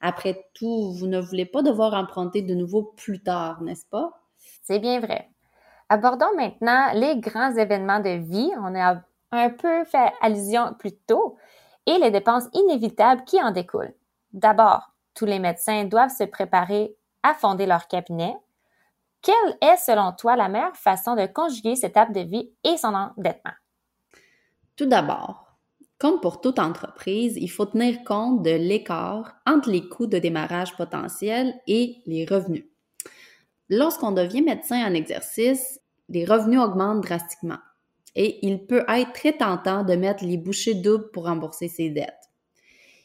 Après 0.00 0.46
tout, 0.54 0.92
vous 0.92 1.06
ne 1.06 1.20
voulez 1.20 1.46
pas 1.46 1.62
devoir 1.62 1.94
emprunter 1.94 2.42
de 2.42 2.54
nouveau 2.54 2.92
plus 2.96 3.22
tard, 3.22 3.62
n'est-ce 3.62 3.86
pas? 3.86 4.21
C'est 4.62 4.78
bien 4.78 5.00
vrai. 5.00 5.28
Abordons 5.88 6.34
maintenant 6.36 6.92
les 6.94 7.18
grands 7.18 7.54
événements 7.54 8.00
de 8.00 8.10
vie. 8.10 8.50
On 8.58 8.74
a 8.74 9.02
un 9.32 9.50
peu 9.50 9.84
fait 9.84 10.12
allusion 10.20 10.74
plus 10.78 10.96
tôt 11.06 11.36
et 11.86 11.98
les 11.98 12.10
dépenses 12.10 12.48
inévitables 12.52 13.24
qui 13.24 13.42
en 13.42 13.50
découlent. 13.50 13.94
D'abord, 14.32 14.92
tous 15.14 15.26
les 15.26 15.38
médecins 15.38 15.84
doivent 15.84 16.14
se 16.16 16.24
préparer 16.24 16.96
à 17.22 17.34
fonder 17.34 17.66
leur 17.66 17.88
cabinet. 17.88 18.34
Quelle 19.20 19.56
est, 19.60 19.76
selon 19.76 20.12
toi, 20.12 20.36
la 20.36 20.48
meilleure 20.48 20.76
façon 20.76 21.14
de 21.14 21.26
conjuguer 21.26 21.76
cette 21.76 21.90
étape 21.90 22.12
de 22.12 22.20
vie 22.20 22.50
et 22.64 22.76
son 22.76 22.94
endettement? 22.94 23.52
Tout 24.76 24.86
d'abord, 24.86 25.58
comme 25.98 26.20
pour 26.20 26.40
toute 26.40 26.58
entreprise, 26.58 27.36
il 27.36 27.48
faut 27.48 27.66
tenir 27.66 28.02
compte 28.04 28.42
de 28.42 28.50
l'écart 28.50 29.36
entre 29.46 29.70
les 29.70 29.88
coûts 29.88 30.08
de 30.08 30.18
démarrage 30.18 30.76
potentiels 30.76 31.54
et 31.66 31.98
les 32.06 32.24
revenus. 32.24 32.64
Lorsqu'on 33.68 34.12
devient 34.12 34.42
médecin 34.42 34.84
en 34.86 34.94
exercice, 34.94 35.80
les 36.08 36.24
revenus 36.24 36.60
augmentent 36.60 37.02
drastiquement 37.02 37.58
et 38.14 38.46
il 38.46 38.66
peut 38.66 38.84
être 38.88 39.12
très 39.12 39.32
tentant 39.32 39.84
de 39.84 39.94
mettre 39.94 40.24
les 40.24 40.36
bouchées 40.36 40.74
doubles 40.74 41.10
pour 41.12 41.24
rembourser 41.24 41.68
ses 41.68 41.88
dettes 41.88 42.22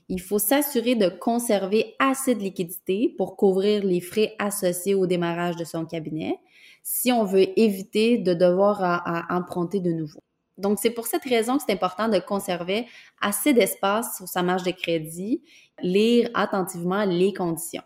il 0.10 0.22
faut 0.22 0.40
s'assurer 0.40 0.96
de 0.96 1.10
conserver 1.10 1.96
assez 2.00 2.34
de 2.34 2.40
liquidité 2.40 3.14
pour 3.18 3.36
couvrir 3.36 3.84
les 3.84 4.00
frais 4.00 4.36
associés 4.40 4.96
au 4.96 5.06
démarrage 5.06 5.58
de 5.58 5.66
son 5.66 5.86
cabinet 5.86 6.40
si 6.84 7.12
on 7.12 7.26
veut 7.26 7.60
éviter 7.60 8.18
de 8.18 8.34
devoir 8.34 9.04
emprunter 9.30 9.82
de 9.82 9.92
nouveau. 9.92 10.22
Donc, 10.58 10.80
c'est 10.82 10.90
pour 10.90 11.06
cette 11.06 11.26
raison 11.26 11.58
que 11.58 11.64
c'est 11.68 11.74
important 11.74 12.08
de 12.08 12.18
conserver 12.20 12.88
assez 13.22 13.54
d'espace 13.54 14.18
sur 14.18 14.28
sa 14.28 14.42
marge 14.42 14.64
de 14.64 14.72
crédit, 14.72 15.44
lire 15.84 16.30
attentivement 16.34 17.04
les 17.04 17.34
conditions. 17.34 17.84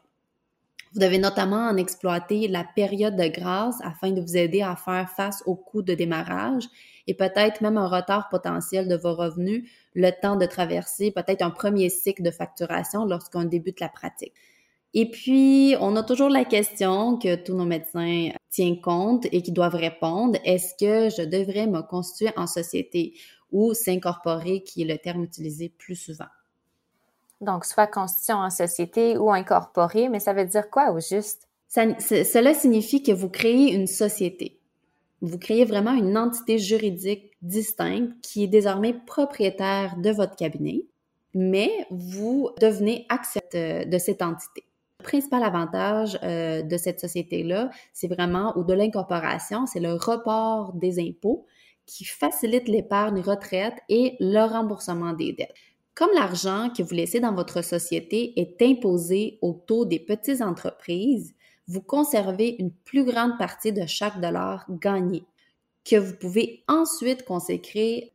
Vous 0.94 1.00
devez 1.00 1.20
notamment 1.20 1.70
en 1.70 1.78
exploiter 1.78 2.50
la 2.50 2.66
période 2.66 3.16
de 3.16 3.28
grâce 3.28 3.80
afin 3.82 4.12
de 4.12 4.20
vous 4.20 4.36
aider 4.36 4.62
à 4.62 4.76
faire 4.76 5.10
face 5.10 5.42
aux 5.46 5.56
coûts 5.56 5.84
de 5.84 5.94
démarrage 5.94 6.66
et 7.08 7.14
peut-être 7.14 7.62
même 7.62 7.78
un 7.78 7.88
retard 7.88 8.28
potentiel 8.28 8.90
de 8.90 8.98
vos 8.98 9.16
revenus, 9.16 9.70
le 9.94 10.10
temps 10.12 10.36
de 10.36 10.46
traverser 10.46 11.12
peut-être 11.12 11.44
un 11.44 11.50
premier 11.50 11.90
cycle 11.90 12.24
de 12.24 12.32
facturation 12.32 13.06
lorsqu'on 13.06 13.46
débute 13.46 13.80
la 13.80 13.88
pratique. 13.88 14.34
Et 14.94 15.10
puis, 15.10 15.76
on 15.80 15.96
a 15.96 16.04
toujours 16.04 16.30
la 16.30 16.44
question 16.44 17.18
que 17.18 17.36
tous 17.36 17.56
nos 17.56 17.66
médecins 17.66 18.32
tiennent 18.50 18.82
compte 18.82 19.26
et 19.32 19.42
qui 19.42 19.54
doivent 19.54 19.76
répondre, 19.76 20.38
est-ce 20.44 20.74
que 20.76 21.10
je 21.16 21.26
devrais 21.26 21.68
me 21.68 21.82
constituer 21.82 22.34
en 22.36 22.48
société 22.48 23.14
ou 23.52 23.74
s'incorporer, 23.74 24.64
qui 24.64 24.82
est 24.82 24.86
le 24.86 24.98
terme 24.98 25.24
utilisé 25.24 25.70
plus 25.70 25.96
souvent? 25.96 26.26
Donc, 27.42 27.66
soit 27.66 27.88
constitution 27.88 28.38
en 28.38 28.50
société 28.50 29.18
ou 29.18 29.32
incorporer, 29.32 30.10
mais 30.10 30.20
ça 30.20 30.34
veut 30.34 30.46
dire 30.46 30.70
quoi 30.70 30.92
au 30.92 31.00
juste? 31.00 31.48
cela 31.70 32.54
signifie 32.54 33.02
que 33.02 33.14
vous 33.14 33.30
créez 33.30 33.74
une 33.74 33.88
société 33.88 34.62
vous 35.22 35.38
créez 35.38 35.66
vraiment 35.66 35.94
une 35.94 36.18
entité 36.18 36.58
juridique 36.58 37.32
distincte 37.42 38.14
qui 38.22 38.44
est 38.44 38.48
désormais 38.48 38.94
propriétaire 38.94 39.96
de 39.98 40.10
votre 40.10 40.36
cabinet, 40.36 40.86
mais 41.34 41.70
vous 41.92 42.50
devenez 42.60 43.06
accepte 43.10 43.56
de 43.56 43.98
cette 43.98 44.22
entité. 44.22 44.66
Le 45.00 45.04
principal 45.04 45.44
avantage 45.44 46.20
euh, 46.24 46.62
de 46.62 46.78
cette 46.78 47.00
société-là, 47.00 47.70
c'est 47.94 48.08
vraiment, 48.08 48.56
ou 48.58 48.64
de 48.64 48.74
l'incorporation, 48.74 49.66
c'est 49.66 49.80
le 49.80 49.94
report 49.94 50.74
des 50.74 51.00
impôts 51.00 51.46
qui 51.86 52.06
facilite 52.06 52.68
l'épargne 52.68 53.22
retraite 53.22 53.76
et 53.90 54.16
le 54.20 54.46
remboursement 54.46 55.14
des 55.14 55.34
dettes. 55.34 55.54
Comme 55.94 56.12
l'argent 56.14 56.70
que 56.76 56.84
vous 56.84 56.96
laissez 56.96 57.20
dans 57.20 57.34
votre 57.34 57.62
société 57.62 58.40
est 58.40 58.62
imposé 58.62 59.38
au 59.42 59.54
taux 59.54 59.86
des 59.86 60.00
petites 60.00 60.42
entreprises, 60.42 61.34
vous 61.68 61.82
conservez 61.82 62.56
une 62.60 62.72
plus 62.72 63.04
grande 63.04 63.38
partie 63.38 63.74
de 63.74 63.86
chaque 63.86 64.20
dollar 64.22 64.66
gagné 64.70 65.24
que 65.84 65.96
vous 65.96 66.16
pouvez 66.16 66.64
ensuite 66.68 67.26
consacrer, 67.26 68.14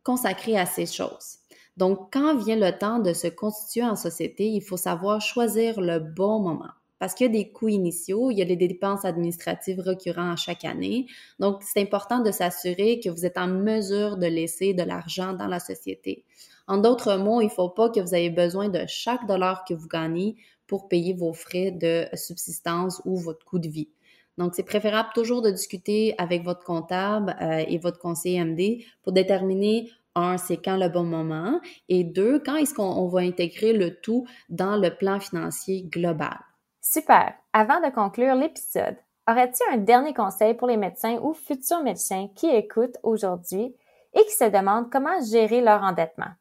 à 0.57 0.65
ces 0.65 0.85
choses. 0.85 1.39
Donc, 1.75 2.11
quand 2.11 2.37
vient 2.37 2.55
le 2.55 2.77
temps 2.77 2.99
de 2.99 3.13
se 3.13 3.27
constituer 3.27 3.83
en 3.83 3.95
société, 3.95 4.47
il 4.47 4.61
faut 4.61 4.77
savoir 4.77 5.21
choisir 5.21 5.79
le 5.79 5.99
bon 5.99 6.39
moment. 6.39 6.71
parce 6.99 7.13
qu'il 7.13 7.27
y 7.27 7.29
a 7.29 7.43
des 7.43 7.51
coûts 7.51 7.67
initiaux, 7.69 8.31
il 8.31 8.39
y 8.39 8.41
a 8.41 8.45
les 8.45 8.55
dépenses 8.55 9.05
administratives 9.05 9.79
récurrentes 9.79 10.33
à 10.33 10.35
chaque 10.35 10.65
année. 10.65 11.05
Donc, 11.37 11.61
c'est 11.61 11.79
important 11.79 12.21
de 12.21 12.31
s'assurer 12.31 12.99
que 12.99 13.11
vous 13.11 13.23
êtes 13.23 13.37
en 13.37 13.47
mesure 13.47 14.17
de 14.17 14.25
laisser 14.25 14.73
de 14.73 14.81
l'argent 14.81 15.33
dans 15.33 15.45
la 15.45 15.59
société. 15.59 16.25
En 16.67 16.77
d'autres 16.77 17.15
mots, 17.15 17.41
il 17.41 17.45
ne 17.45 17.51
faut 17.51 17.69
pas 17.69 17.89
que 17.89 17.99
vous 17.99 18.13
ayez 18.13 18.29
besoin 18.29 18.69
de 18.69 18.85
chaque 18.87 19.25
dollar 19.25 19.63
que 19.65 19.73
vous 19.73 19.87
gagnez 19.87 20.35
pour 20.67 20.89
payer 20.89 21.13
vos 21.13 21.33
frais 21.33 21.71
de 21.71 22.05
subsistance 22.13 23.01
ou 23.05 23.17
votre 23.17 23.45
coût 23.45 23.59
de 23.59 23.69
vie. 23.69 23.89
Donc, 24.37 24.53
c'est 24.53 24.63
préférable 24.63 25.09
toujours 25.15 25.41
de 25.41 25.49
discuter 25.49 26.13
avec 26.17 26.43
votre 26.43 26.63
comptable 26.63 27.35
euh, 27.41 27.63
et 27.67 27.77
votre 27.77 27.97
conseiller 27.97 28.43
MD 28.43 28.83
pour 29.01 29.13
déterminer 29.13 29.89
un, 30.13 30.37
c'est 30.37 30.57
quand 30.57 30.77
le 30.77 30.89
bon 30.89 31.03
moment, 31.03 31.59
et 31.89 32.03
deux, 32.03 32.39
quand 32.39 32.55
est-ce 32.55 32.73
qu'on 32.73 33.07
va 33.07 33.21
intégrer 33.21 33.73
le 33.73 33.99
tout 33.99 34.27
dans 34.49 34.75
le 34.75 34.89
plan 34.89 35.19
financier 35.19 35.83
global. 35.83 36.37
Super. 36.81 37.33
Avant 37.53 37.79
de 37.79 37.93
conclure 37.93 38.35
l'épisode, 38.35 38.95
aurais-tu 39.29 39.61
un 39.71 39.77
dernier 39.77 40.13
conseil 40.13 40.53
pour 40.53 40.67
les 40.67 40.77
médecins 40.77 41.17
ou 41.21 41.33
futurs 41.33 41.83
médecins 41.83 42.29
qui 42.35 42.47
écoutent 42.47 42.97
aujourd'hui 43.03 43.75
et 44.13 44.25
qui 44.25 44.35
se 44.35 44.49
demandent 44.49 44.89
comment 44.89 45.21
gérer 45.23 45.61
leur 45.61 45.83
endettement? 45.83 46.31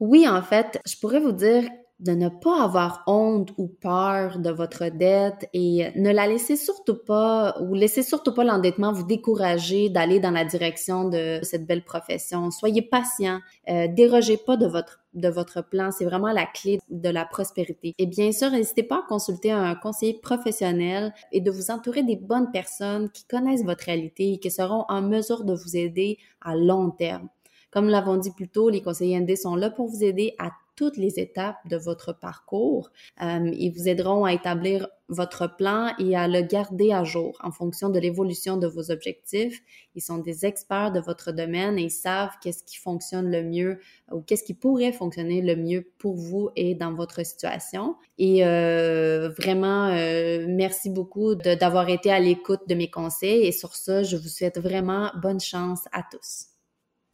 Oui, 0.00 0.28
en 0.28 0.42
fait, 0.42 0.80
je 0.86 0.96
pourrais 1.00 1.20
vous 1.20 1.32
dire 1.32 1.64
de 1.98 2.12
ne 2.12 2.28
pas 2.28 2.62
avoir 2.62 3.02
honte 3.08 3.50
ou 3.58 3.66
peur 3.66 4.38
de 4.38 4.50
votre 4.50 4.88
dette 4.88 5.48
et 5.52 5.90
ne 5.96 6.12
la 6.12 6.28
laissez 6.28 6.54
surtout 6.56 6.94
pas 6.94 7.56
ou 7.60 7.74
laissez 7.74 8.04
surtout 8.04 8.32
pas 8.32 8.44
l'endettement 8.44 8.92
vous 8.92 9.02
décourager 9.04 9.88
d'aller 9.88 10.20
dans 10.20 10.30
la 10.30 10.44
direction 10.44 11.08
de 11.08 11.40
cette 11.42 11.66
belle 11.66 11.82
profession. 11.82 12.52
Soyez 12.52 12.82
patient, 12.82 13.40
euh, 13.68 13.88
dérogez 13.88 14.36
pas 14.36 14.56
de 14.56 14.66
votre 14.66 15.00
de 15.14 15.28
votre 15.28 15.62
plan, 15.62 15.90
c'est 15.90 16.04
vraiment 16.04 16.30
la 16.30 16.46
clé 16.46 16.78
de 16.90 17.08
la 17.08 17.24
prospérité. 17.24 17.92
Et 17.98 18.06
bien 18.06 18.30
sûr, 18.30 18.50
n'hésitez 18.52 18.84
pas 18.84 18.98
à 18.98 19.08
consulter 19.08 19.50
un 19.50 19.74
conseiller 19.74 20.20
professionnel 20.22 21.12
et 21.32 21.40
de 21.40 21.50
vous 21.50 21.72
entourer 21.72 22.04
des 22.04 22.14
bonnes 22.14 22.52
personnes 22.52 23.10
qui 23.10 23.24
connaissent 23.24 23.64
votre 23.64 23.84
réalité 23.86 24.34
et 24.34 24.38
qui 24.38 24.50
seront 24.52 24.84
en 24.88 25.02
mesure 25.02 25.42
de 25.44 25.54
vous 25.54 25.76
aider 25.76 26.18
à 26.40 26.54
long 26.54 26.90
terme. 26.90 27.28
Comme 27.70 27.88
l'avons 27.88 28.16
dit 28.16 28.30
plus 28.30 28.48
tôt, 28.48 28.70
les 28.70 28.82
conseillers 28.82 29.20
ND 29.20 29.36
sont 29.36 29.56
là 29.56 29.70
pour 29.70 29.88
vous 29.88 30.04
aider 30.04 30.34
à 30.38 30.50
toutes 30.78 30.96
les 30.96 31.18
étapes 31.18 31.56
de 31.68 31.76
votre 31.76 32.12
parcours. 32.12 32.92
Euh, 33.20 33.50
ils 33.52 33.70
vous 33.70 33.88
aideront 33.88 34.24
à 34.24 34.32
établir 34.32 34.86
votre 35.08 35.56
plan 35.56 35.92
et 35.98 36.16
à 36.16 36.28
le 36.28 36.40
garder 36.42 36.92
à 36.92 37.02
jour 37.02 37.36
en 37.42 37.50
fonction 37.50 37.88
de 37.88 37.98
l'évolution 37.98 38.56
de 38.58 38.68
vos 38.68 38.92
objectifs. 38.92 39.60
Ils 39.96 40.02
sont 40.02 40.18
des 40.18 40.46
experts 40.46 40.92
de 40.92 41.00
votre 41.00 41.32
domaine 41.32 41.80
et 41.80 41.82
ils 41.82 41.90
savent 41.90 42.30
qu'est-ce 42.40 42.62
qui 42.62 42.76
fonctionne 42.76 43.28
le 43.28 43.42
mieux 43.42 43.80
ou 44.12 44.20
qu'est-ce 44.20 44.44
qui 44.44 44.54
pourrait 44.54 44.92
fonctionner 44.92 45.42
le 45.42 45.56
mieux 45.56 45.84
pour 45.98 46.14
vous 46.14 46.50
et 46.54 46.76
dans 46.76 46.94
votre 46.94 47.26
situation. 47.26 47.96
Et 48.18 48.46
euh, 48.46 49.30
vraiment, 49.30 49.88
euh, 49.88 50.46
merci 50.48 50.90
beaucoup 50.90 51.34
d'avoir 51.34 51.88
été 51.88 52.12
à 52.12 52.20
l'écoute 52.20 52.60
de 52.68 52.76
mes 52.76 52.88
conseils 52.88 53.46
et 53.46 53.52
sur 53.52 53.74
ça, 53.74 54.04
je 54.04 54.16
vous 54.16 54.28
souhaite 54.28 54.60
vraiment 54.60 55.10
bonne 55.20 55.40
chance 55.40 55.80
à 55.90 56.04
tous. 56.08 56.57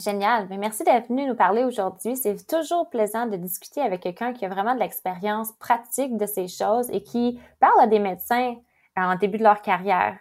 Génial. 0.02 0.48
Mais 0.50 0.58
merci 0.58 0.82
d'être 0.82 1.08
venu 1.08 1.26
nous 1.26 1.36
parler 1.36 1.64
aujourd'hui. 1.64 2.16
C'est 2.16 2.46
toujours 2.46 2.90
plaisant 2.90 3.26
de 3.26 3.36
discuter 3.36 3.80
avec 3.80 4.00
quelqu'un 4.00 4.32
qui 4.32 4.44
a 4.44 4.48
vraiment 4.48 4.74
de 4.74 4.80
l'expérience 4.80 5.52
pratique 5.60 6.16
de 6.16 6.26
ces 6.26 6.48
choses 6.48 6.90
et 6.90 7.02
qui 7.02 7.38
parle 7.60 7.80
à 7.80 7.86
des 7.86 8.00
médecins 8.00 8.56
en 8.96 9.16
début 9.16 9.38
de 9.38 9.44
leur 9.44 9.62
carrière. 9.62 10.18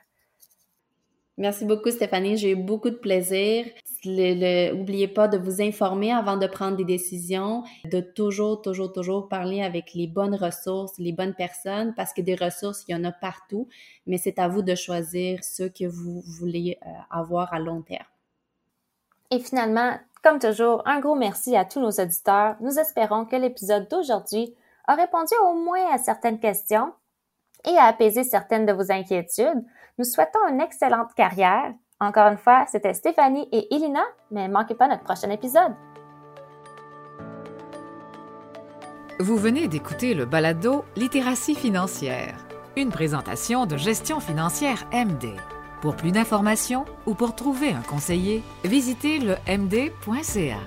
Merci 1.38 1.66
beaucoup, 1.66 1.90
Stéphanie. 1.90 2.38
J'ai 2.38 2.52
eu 2.52 2.56
beaucoup 2.56 2.92
de 2.92 2.96
plaisir. 2.96 3.66
N'oubliez 4.06 5.08
pas 5.08 5.28
de 5.28 5.40
vous 5.40 5.62
informer 5.62 6.12
avant 6.12 6.38
de 6.38 6.46
prendre 6.46 6.78
des 6.78 6.86
décisions, 6.86 7.64
de 7.86 8.02
toujours, 8.02 8.62
toujours, 8.62 8.94
toujours 8.94 9.28
parler 9.30 9.64
avec 9.64 9.96
les 9.96 10.06
bonnes 10.06 10.36
ressources, 10.36 11.00
les 11.00 11.14
bonnes 11.14 11.34
personnes, 11.34 11.96
parce 11.96 12.14
que 12.14 12.22
des 12.22 12.36
ressources, 12.36 12.86
il 12.88 12.92
y 12.92 12.96
en 12.96 13.04
a 13.04 13.12
partout, 13.12 13.68
mais 14.06 14.20
c'est 14.20 14.38
à 14.38 14.48
vous 14.48 14.62
de 14.62 14.76
choisir 14.76 15.44
ce 15.44 15.64
que 15.64 15.86
vous 15.86 16.22
voulez 16.22 16.78
euh, 16.86 16.90
avoir 17.10 17.52
à 17.52 17.60
long 17.60 17.82
terme. 17.82 18.13
Et 19.34 19.40
finalement, 19.40 19.94
comme 20.24 20.38
toujours, 20.38 20.84
un 20.86 21.00
gros 21.00 21.16
merci 21.16 21.58
à 21.58 21.66
tous 21.66 21.80
nos 21.80 21.90
auditeurs. 21.90 22.56
Nous 22.62 22.78
espérons 22.78 23.26
que 23.26 23.36
l'épisode 23.36 23.88
d'aujourd'hui 23.90 24.54
a 24.86 24.94
répondu 24.94 25.34
au 25.44 25.54
moins 25.54 25.92
à 25.92 25.98
certaines 25.98 26.40
questions 26.40 26.94
et 27.66 27.76
a 27.76 27.86
apaisé 27.86 28.24
certaines 28.24 28.68
de 28.68 28.74
vos 28.74 28.92
inquiétudes. 28.92 29.66
Nous 29.98 30.06
souhaitons 30.06 30.48
une 30.48 30.62
excellente 30.62 31.16
carrière. 31.16 31.74
Encore 32.00 32.28
une 32.28 32.38
fois, 32.38 32.66
c'était 32.72 32.94
Stéphanie 32.94 33.50
et 33.52 33.74
Elina, 33.74 34.04
mais 34.30 34.48
manquez 34.48 34.76
pas 34.76 34.88
notre 34.88 35.04
prochain 35.04 35.32
épisode. 35.32 35.74
Vous 39.20 39.38
venez 39.38 39.68
d'écouter 39.68 40.14
le 40.14 40.26
balado 40.26 40.86
Littératie 40.96 41.56
financière, 41.56 42.36
une 42.78 42.92
présentation 42.92 43.66
de 43.66 43.78
gestion 43.78 44.20
financière 44.20 44.86
MD. 44.94 45.34
Pour 45.84 45.98
plus 45.98 46.14
d'informations 46.14 46.86
ou 47.06 47.14
pour 47.14 47.36
trouver 47.36 47.74
un 47.74 47.82
conseiller, 47.82 48.42
visitez 48.64 49.20
le 49.20 49.36
md.ca. 49.46 50.58